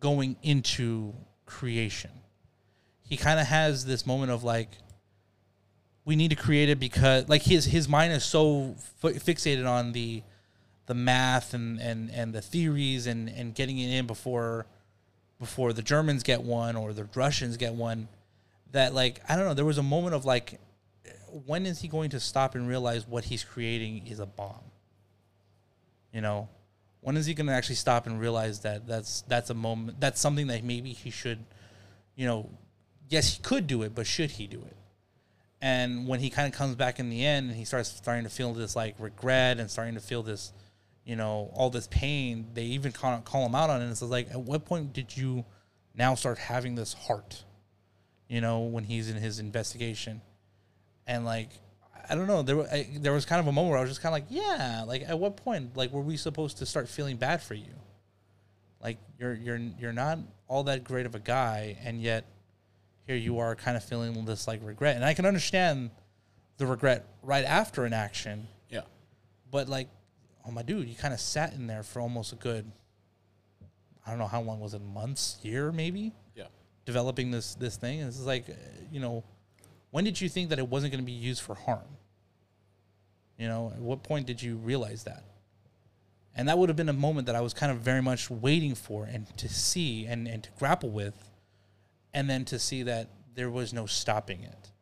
[0.00, 1.14] going into
[1.46, 2.10] creation.
[3.02, 4.70] He kind of has this moment of like
[6.04, 9.92] we need to create it because like his his mind is so fi- fixated on
[9.92, 10.22] the
[10.86, 14.66] the math and and and the theories and and getting it in before
[15.38, 18.08] before the Germans get one or the Russians get one
[18.72, 20.60] that like I don't know there was a moment of like
[21.46, 24.70] when is he going to stop and realize what he's creating is a bomb
[26.12, 26.48] you know
[27.04, 30.18] when is he going to actually stop and realize that that's that's a moment that's
[30.18, 31.38] something that maybe he should
[32.16, 32.48] you know
[33.10, 34.76] yes he could do it but should he do it?
[35.60, 38.30] And when he kind of comes back in the end and he starts starting to
[38.30, 40.52] feel this like regret and starting to feel this
[41.04, 44.00] you know all this pain they even call, call him out on it and it's
[44.00, 45.44] like at what point did you
[45.94, 47.44] now start having this heart?
[48.28, 50.22] You know when he's in his investigation.
[51.06, 51.50] And like
[52.08, 52.42] I don't know.
[52.42, 54.26] There I, there was kind of a moment where I was just kind of like
[54.30, 57.74] yeah like at what point like were we supposed to start feeling bad for you?
[58.82, 62.26] Like you're you're you're not all that great of a guy and yet
[63.06, 64.96] here you are kind of feeling this like regret.
[64.96, 65.90] And I can understand
[66.58, 68.46] the regret right after an action.
[68.70, 68.82] Yeah.
[69.50, 69.88] but like
[70.46, 72.70] oh my dude you kind of sat in there for almost a good
[74.06, 76.12] I don't know how long was it months year maybe?
[76.34, 76.44] Yeah.
[76.84, 78.00] developing this this thing.
[78.00, 78.52] And it's like uh,
[78.92, 79.24] you know
[79.94, 81.86] when did you think that it wasn't going to be used for harm?
[83.38, 85.22] You know at what point did you realize that?
[86.34, 88.74] And that would have been a moment that i was kind of very much waiting
[88.74, 91.30] for and to see and, and to grapple with
[92.12, 94.72] and then to see that there was no stopping it.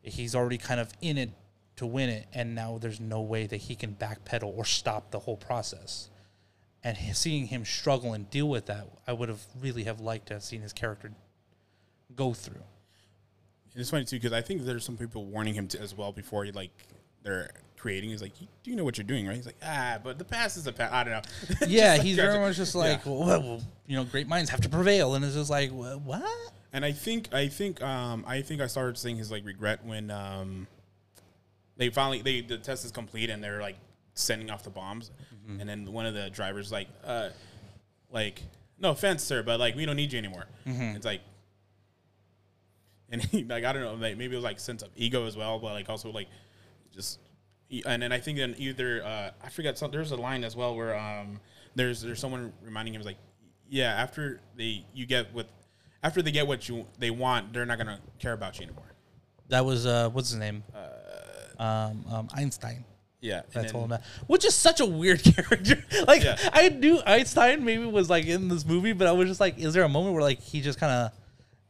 [0.00, 1.30] He's already kind of in it
[1.74, 5.18] to win it and now there's no way that he can backpedal or stop the
[5.18, 6.08] whole process.
[6.84, 10.34] And seeing him struggle and deal with that i would have really have liked to
[10.34, 11.10] have seen his character
[12.14, 12.62] go through
[13.74, 16.44] It's funny too because I think there's some people warning him to, as well before
[16.44, 16.70] he like
[17.22, 18.10] they're creating.
[18.10, 19.36] He's like, "Do you know what you're doing?" Right?
[19.36, 21.66] He's like, "Ah, but the past is a past." I don't know.
[21.68, 25.14] yeah he's very much just like well, well, you know great minds have to prevail
[25.14, 26.22] and it's just like wha- what
[26.72, 30.10] And I think I think um I think I started seeing his like regret when
[30.10, 30.66] um
[31.76, 33.76] they finally they the test is complete and they're like
[34.14, 35.10] sending off the bombs,
[35.60, 37.30] and then one of the drivers like uh
[38.10, 38.42] like
[38.78, 40.44] no offense sir but like we don't need you anymore.
[40.66, 41.22] It's like.
[43.12, 45.36] And he, like I don't know, like maybe it was like sense of ego as
[45.36, 46.28] well, but like also like
[46.92, 47.20] just
[47.86, 50.74] and then I think then either uh, I forget some there's a line as well
[50.74, 51.38] where um
[51.74, 53.16] there's there's someone reminding him like
[53.68, 55.48] yeah after they you get what
[56.02, 58.92] after they get what you they want they're not gonna care about you anymore
[59.48, 62.84] that was uh what's his name Uh, um, um einstein
[63.22, 65.82] yeah I told him that, which is such a weird character.
[66.08, 66.36] like Yeah.
[66.52, 69.72] I knew Einstein maybe was like in this movie, but I was just like, is
[69.74, 71.12] there a moment where like he just kind of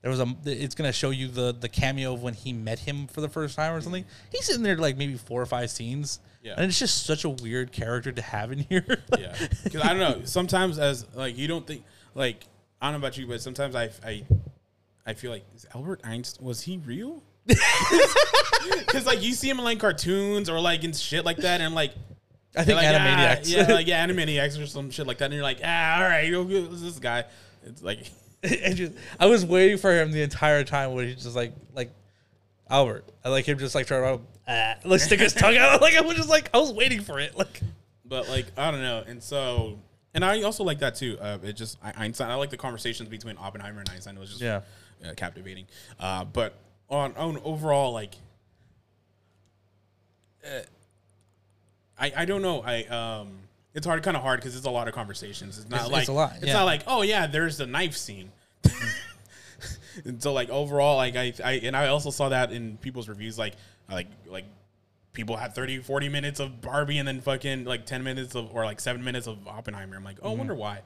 [0.02, 0.26] there was a.
[0.44, 3.56] It's gonna show you the the cameo of when he met him for the first
[3.56, 4.04] time or something.
[4.30, 6.20] He's in there like maybe four or five scenes.
[6.42, 6.54] Yeah.
[6.56, 8.84] and it's just such a weird character to have in here.
[9.16, 10.22] Yeah, because I don't know.
[10.24, 11.84] Sometimes as like you don't think
[12.16, 12.44] like
[12.80, 14.24] I don't know about you, but sometimes I I
[15.06, 17.22] I feel like is Albert Einstein was he real?
[18.62, 21.74] Because like you see him in like cartoons or like in shit like that, and
[21.74, 21.92] like
[22.54, 23.38] I think like, Animaniacs.
[23.56, 26.02] ah, yeah, like yeah, Animaniacs or some shit like that, and you're like, ah, all
[26.02, 27.24] right, this guy.
[27.64, 28.10] It's like
[28.66, 31.90] I just I was waiting for him the entire time where he's just like like
[32.68, 33.04] Albert.
[33.24, 35.80] I like him just like trying to ah, like stick his tongue out.
[35.80, 37.36] Like I was just like I was waiting for it.
[37.36, 37.60] Like
[38.04, 39.78] But like I don't know, and so
[40.14, 41.16] and I also like that too.
[41.20, 42.30] Uh, it just I- Einstein.
[42.30, 44.16] I like the conversations between Oppenheimer and Einstein.
[44.16, 44.62] It was just Yeah.
[45.06, 45.66] uh, captivating.
[46.00, 46.54] Uh, but
[46.90, 48.14] on on overall, like,
[50.44, 50.60] uh,
[51.98, 52.62] I I don't know.
[52.62, 53.38] I um,
[53.74, 55.58] it's hard, kind of hard because it's a lot of conversations.
[55.58, 56.52] It's not It's- like it's a lot, yeah.
[56.54, 58.30] not like oh yeah, there's the knife scene.
[60.04, 63.38] and so like overall, like I, I and I also saw that in people's reviews,
[63.38, 63.54] like
[63.90, 64.44] like like
[65.12, 68.64] people had 30 40 minutes of barbie and then fucking like 10 minutes of or
[68.64, 70.80] like 7 minutes of oppenheimer i'm like oh i wonder why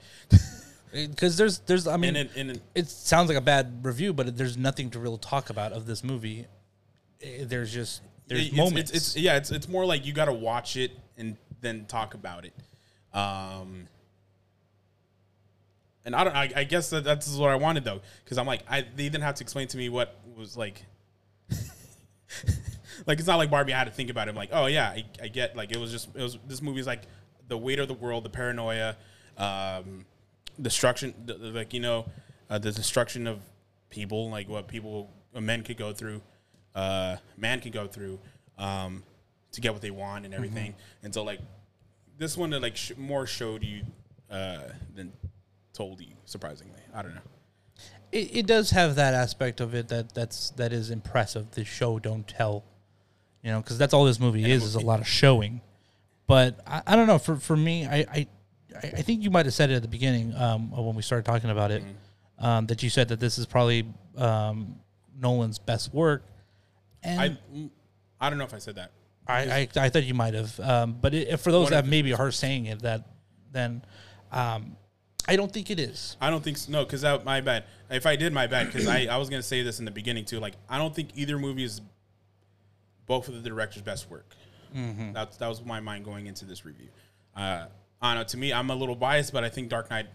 [0.92, 4.12] because there's there's I mean and it, and it, it sounds like a bad review,
[4.12, 6.46] but there's nothing to really talk about of this movie.
[7.22, 8.90] Eh, There's just there's it's, moments.
[8.92, 12.14] It's, it's yeah, it's it's more like you got to watch it and then talk
[12.14, 12.52] about it.
[13.16, 13.88] Um,
[16.04, 16.36] and I don't.
[16.36, 19.22] I, I guess that that's what I wanted though, because I'm like, I they didn't
[19.22, 20.84] have to explain to me what was like.
[23.06, 23.72] like it's not like Barbie.
[23.74, 24.30] I had to think about it.
[24.30, 25.56] I'm like, oh yeah, I, I get.
[25.56, 27.02] Like it was just it was this movie's like
[27.48, 28.96] the weight of the world, the paranoia,
[29.38, 30.04] um,
[30.60, 32.06] destruction, the, the- like you know,
[32.50, 33.40] uh, the destruction of
[33.90, 36.20] people, like what people, uh, men could go through,
[36.74, 38.18] uh, man could go through,
[38.58, 39.02] um,
[39.52, 40.74] to get what they want and everything.
[41.02, 41.40] And so like
[42.18, 43.82] this one, uh, like sh- more showed you
[44.30, 44.58] uh,
[44.94, 45.12] than
[45.72, 46.14] told you.
[46.24, 47.20] Surprisingly, I don't know.
[48.12, 51.50] it, it does have that aspect of it that that's that is impressive.
[51.52, 52.64] The show don't tell,
[53.42, 55.60] you know, because that's all this movie is is a lot of showing.
[56.26, 57.18] But I, I don't know.
[57.18, 58.26] For for me, I I,
[58.82, 61.50] I think you might have said it at the beginning um, when we started talking
[61.50, 61.82] about it.
[62.38, 63.86] Um, that you said that this is probably
[64.18, 64.76] um,
[65.18, 66.22] Nolan's best work,
[67.02, 67.70] and I mm,
[68.20, 68.90] I don't know if I said that.
[69.28, 72.30] I, I, I thought you might have, um, but it, for those that maybe are
[72.30, 73.08] saying it, that
[73.52, 73.82] then
[74.30, 74.76] um,
[75.28, 76.16] I don't think it is.
[76.20, 76.70] I don't think so.
[76.70, 77.64] No, because that my bad.
[77.90, 78.66] If I did, my bad.
[78.66, 80.38] Because I, I was gonna say this in the beginning too.
[80.38, 81.80] Like I don't think either movie is
[83.06, 84.34] both of the director's best work.
[84.76, 85.12] Mm-hmm.
[85.12, 86.88] That's that was my mind going into this review.
[87.36, 87.66] Uh,
[88.00, 88.24] I know.
[88.24, 90.06] To me, I'm a little biased, but I think Dark Knight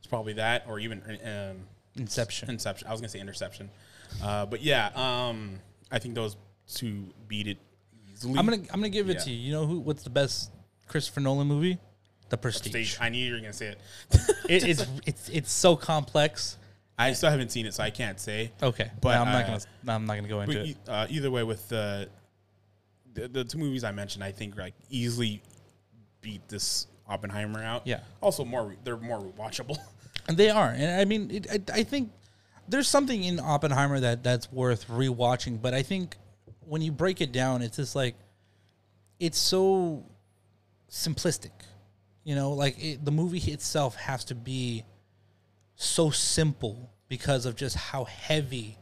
[0.00, 2.50] is probably that, or even um, Inception.
[2.50, 2.86] Inception.
[2.86, 3.70] I was gonna say Interception,
[4.22, 5.58] uh, but yeah, um,
[5.90, 6.36] I think those
[6.72, 7.58] two beat it
[8.14, 8.38] easily.
[8.38, 9.36] I'm gonna I'm gonna give it to you.
[9.36, 9.80] You know who?
[9.80, 10.50] What's the best
[10.86, 11.78] Christopher Nolan movie?
[12.30, 12.70] The Prestige.
[12.70, 12.98] Stage.
[13.00, 13.78] I knew you were gonna say it.
[14.48, 16.58] It, it's it's it's so complex.
[16.98, 18.52] I still haven't seen it, so I can't say.
[18.62, 20.76] Okay, But, but I'm not uh, gonna no, I'm not gonna go into it.
[20.86, 22.08] uh, either way, with the,
[23.14, 25.42] the the two movies I mentioned, I think like easily
[26.20, 27.86] beat this Oppenheimer out.
[27.86, 28.00] Yeah.
[28.20, 29.78] Also, more re- they're more watchable.
[30.26, 32.10] And they are, and I mean, it, I, I think
[32.66, 35.60] there's something in Oppenheimer that that's worth rewatching.
[35.60, 36.16] But I think
[36.66, 38.14] when you break it down, it's just like
[39.18, 40.04] it's so
[40.90, 41.50] simplistic.
[42.24, 44.84] You know, like it, the movie itself has to be
[45.76, 48.78] so simple because of just how heavy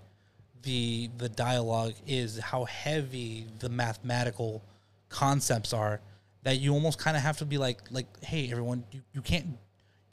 [0.63, 4.63] the the dialogue is, how heavy the mathematical
[5.09, 6.01] concepts are
[6.43, 9.47] that you almost kind of have to be like like hey everyone you, you can't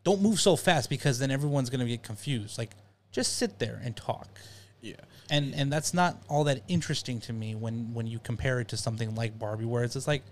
[0.03, 2.71] don't move so fast because then everyone's going to get confused like
[3.09, 4.27] just sit there and talk
[4.81, 4.95] yeah.
[5.29, 8.77] And and that's not all that interesting to me when when you compare it to
[8.77, 10.23] something like Barbie, where it's just like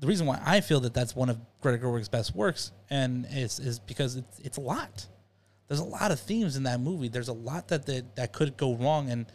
[0.00, 3.58] the reason why I feel that that's one of Greta Gerwig's best works, and is
[3.58, 5.06] is because it's it's a lot.
[5.66, 7.08] There's a lot of themes in that movie.
[7.08, 9.26] There's a lot that that, that could go wrong, and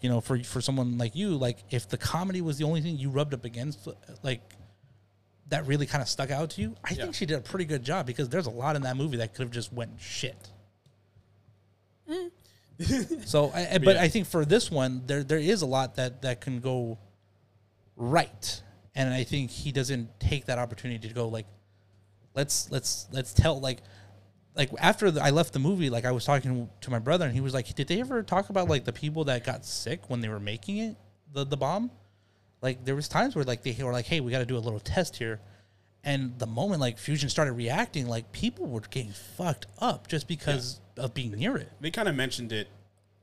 [0.00, 2.96] you know, for for someone like you, like if the comedy was the only thing
[2.96, 3.86] you rubbed up against,
[4.22, 4.40] like
[5.48, 7.02] that really kind of stuck out to you, I Yeah.
[7.02, 9.34] think she did a pretty good job because there's a lot in that movie that
[9.34, 10.48] could have just went shit.
[13.24, 14.02] So, I, but Yeah.
[14.02, 16.98] I think for this one, there there is a lot that that can go
[17.96, 18.62] right,
[18.94, 21.46] and I think he doesn't take that opportunity to go like,
[22.34, 23.80] let's let's let's tell like.
[24.56, 27.32] Like after the, I left the movie, like I was talking to my brother, and
[27.32, 30.20] he was like, "Did they ever talk about like the people that got sick when
[30.20, 30.96] they were making it,
[31.32, 31.90] the the bomb?"
[32.60, 34.58] Like there was times where like they were like, "Hey, we got to do a
[34.58, 35.40] little test here,"
[36.04, 40.80] and the moment like Fusion started reacting, like people were getting fucked up just because
[40.96, 41.70] of being near it.
[41.80, 42.68] They kind of mentioned it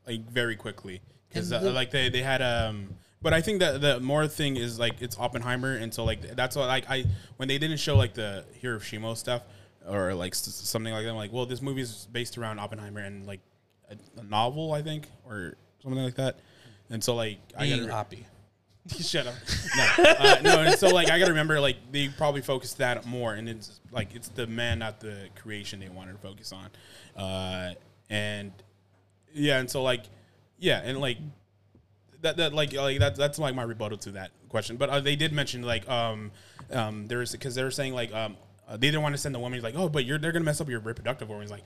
[0.05, 2.89] like very quickly because uh, like they they had um.
[3.19, 6.55] But I think that the more thing is like it's Oppenheimer, and so like that's
[6.55, 7.05] what like I
[7.37, 9.41] when they didn't show like the Hiroshima stuff
[9.87, 13.25] or like something like that, I'm like, well, this movie is based around Oppenheimer, and
[13.25, 13.39] like
[13.89, 16.39] a, a novel, I think, or something like that.
[16.89, 18.23] And so like I Being gotta, Oppie.
[19.01, 19.35] Shut up.
[19.75, 20.61] No, uh, no.
[20.61, 24.15] And so like I gotta remember like they probably focused that more, and it's like
[24.15, 27.21] it's the man, not the creation, they wanted to focus on.
[27.21, 27.73] Uh,
[28.09, 28.51] and
[29.33, 30.03] yeah, and so like
[30.57, 31.17] yeah, and like
[32.21, 34.77] that that like like that that's like my rebuttal to that question.
[34.77, 36.31] But uh, they did mention like um
[36.71, 39.39] um there's because they were saying like um uh, they didn't want to send the
[39.39, 41.63] woman he's like oh but you're they're gonna mess up your reproductive organs like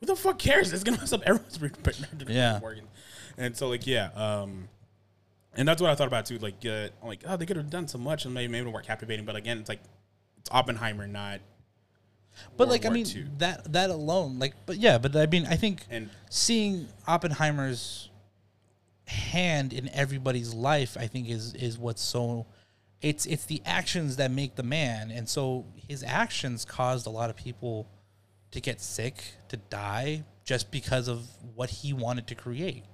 [0.00, 2.60] who the fuck cares it's gonna mess up everyone's reproductive Yeah.
[2.62, 2.88] organs
[3.38, 4.68] and so like yeah um
[5.54, 7.88] and that's what I thought about too like uh, like oh they could have done
[7.88, 9.80] so much and maybe maybe more captivating but again it's like
[10.38, 11.40] it's Oppenheimer not
[12.56, 13.26] But World like I mean II.
[13.38, 18.10] that that alone, like but yeah, but I mean I think and seeing Oppenheimer's
[19.06, 22.46] hand in everybody's life, I think is is what's so
[23.00, 25.10] it's it's the actions that make the man.
[25.10, 27.88] And so his actions caused a lot of people
[28.52, 32.84] to get sick, to die just because of what he wanted to create.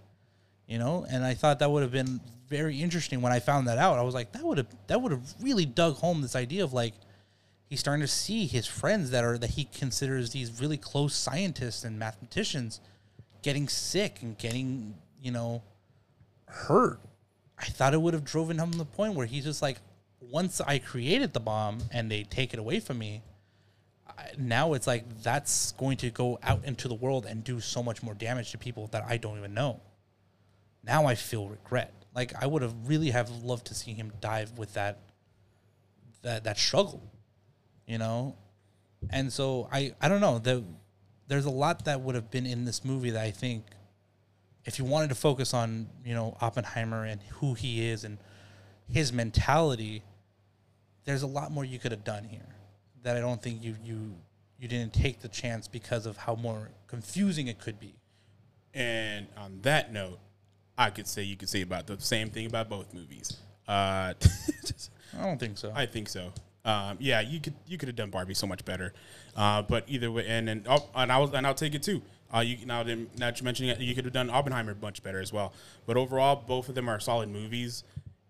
[0.68, 1.04] You know?
[1.10, 3.98] And I thought that would have been very interesting when I found that out.
[3.98, 6.72] I was like that would have that would have really dug home this idea of
[6.72, 6.94] like
[7.68, 11.84] he's starting to see his friends that are that he considers these really close scientists
[11.84, 12.80] and mathematicians
[13.42, 15.62] getting sick and getting you know
[16.46, 16.98] hurt
[17.58, 19.78] i thought it would have driven him to the point where he's just like
[20.20, 23.22] once i created the bomb and they take it away from me
[24.36, 28.02] now it's like that's going to go out into the world and do so much
[28.02, 29.80] more damage to people that i don't even know
[30.84, 31.92] now i feel regret.
[32.14, 35.00] Like i would have really have loved to see him dive with that
[36.22, 37.02] that that struggle
[37.86, 38.36] you know?
[39.10, 40.38] And so i i don't know.
[40.38, 40.64] The,
[41.26, 43.64] there's a lot that would have been in this movie that i think
[44.64, 48.18] if you wanted to focus on you know oppenheimer and who he is and
[48.88, 50.02] his mentality
[51.04, 52.56] there's a lot more you could have done here
[53.02, 54.16] that i don't think you you
[54.58, 57.94] you didn't take the chance because of how more confusing it could be.
[58.74, 60.18] And on that note,
[60.78, 63.36] I could say you could say about the same thing about both movies.
[63.66, 64.14] Uh,
[65.18, 66.32] i don't think so I think so.
[66.64, 68.92] Um, yeah, you could you could have done Barbie so much better.
[69.36, 72.00] Uh, but either way, and and oh, and I was and I'll take it too.
[72.34, 75.02] Uh, you now that now that you're mentioning it, you could have done Oppenheimer much
[75.02, 75.52] better as well.
[75.86, 77.84] But overall, both of them are solid movies.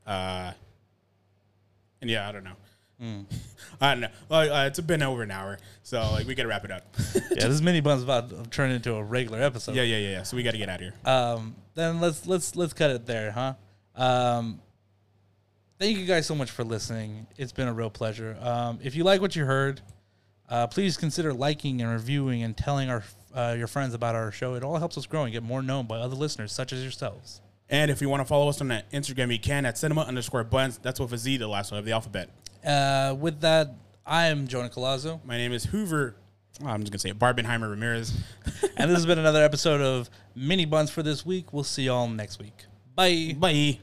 [0.06, 0.52] Uh,
[2.00, 2.56] and yeah, I don't know.
[3.80, 4.08] I don't know.
[4.28, 6.82] Well, uh, it's been over an hour, so like we gotta wrap it up.
[7.30, 10.22] yeah this mini bun's about to turn into a regular episode yeah, yeah, yeah, yeah.
[10.24, 10.94] So we gotta get out of here.
[11.04, 13.54] um, then let's let's let's cut it there, huh?
[13.94, 14.60] Um,
[15.78, 17.26] thank you guys so much for listening.
[17.36, 18.36] It's been a real pleasure.
[18.40, 19.80] Um, if you like what you heard,
[20.48, 24.54] uh, please consider liking and reviewing and telling our uh, your friends about our show.
[24.54, 27.40] It all helps us grow and get more known by other listeners such as yourselves.
[27.70, 30.42] And if you want to follow us on that Instagram, you can at cinema underscore
[30.42, 30.80] bunz.
[30.80, 32.30] That's with a Z, the last one of the alphabet.
[32.64, 33.74] Uh, with that,
[34.06, 36.16] I am Jonah Colazzo, My name is Hoover.
[36.62, 38.12] oh, I'm just gonna say it, Barbenheimer Ramirez.
[38.76, 41.52] and this has been another episode of Mini Bunz for this week.
[41.52, 42.64] We'll see y'all next week.
[42.94, 43.34] Bye.
[43.38, 43.78] Bye.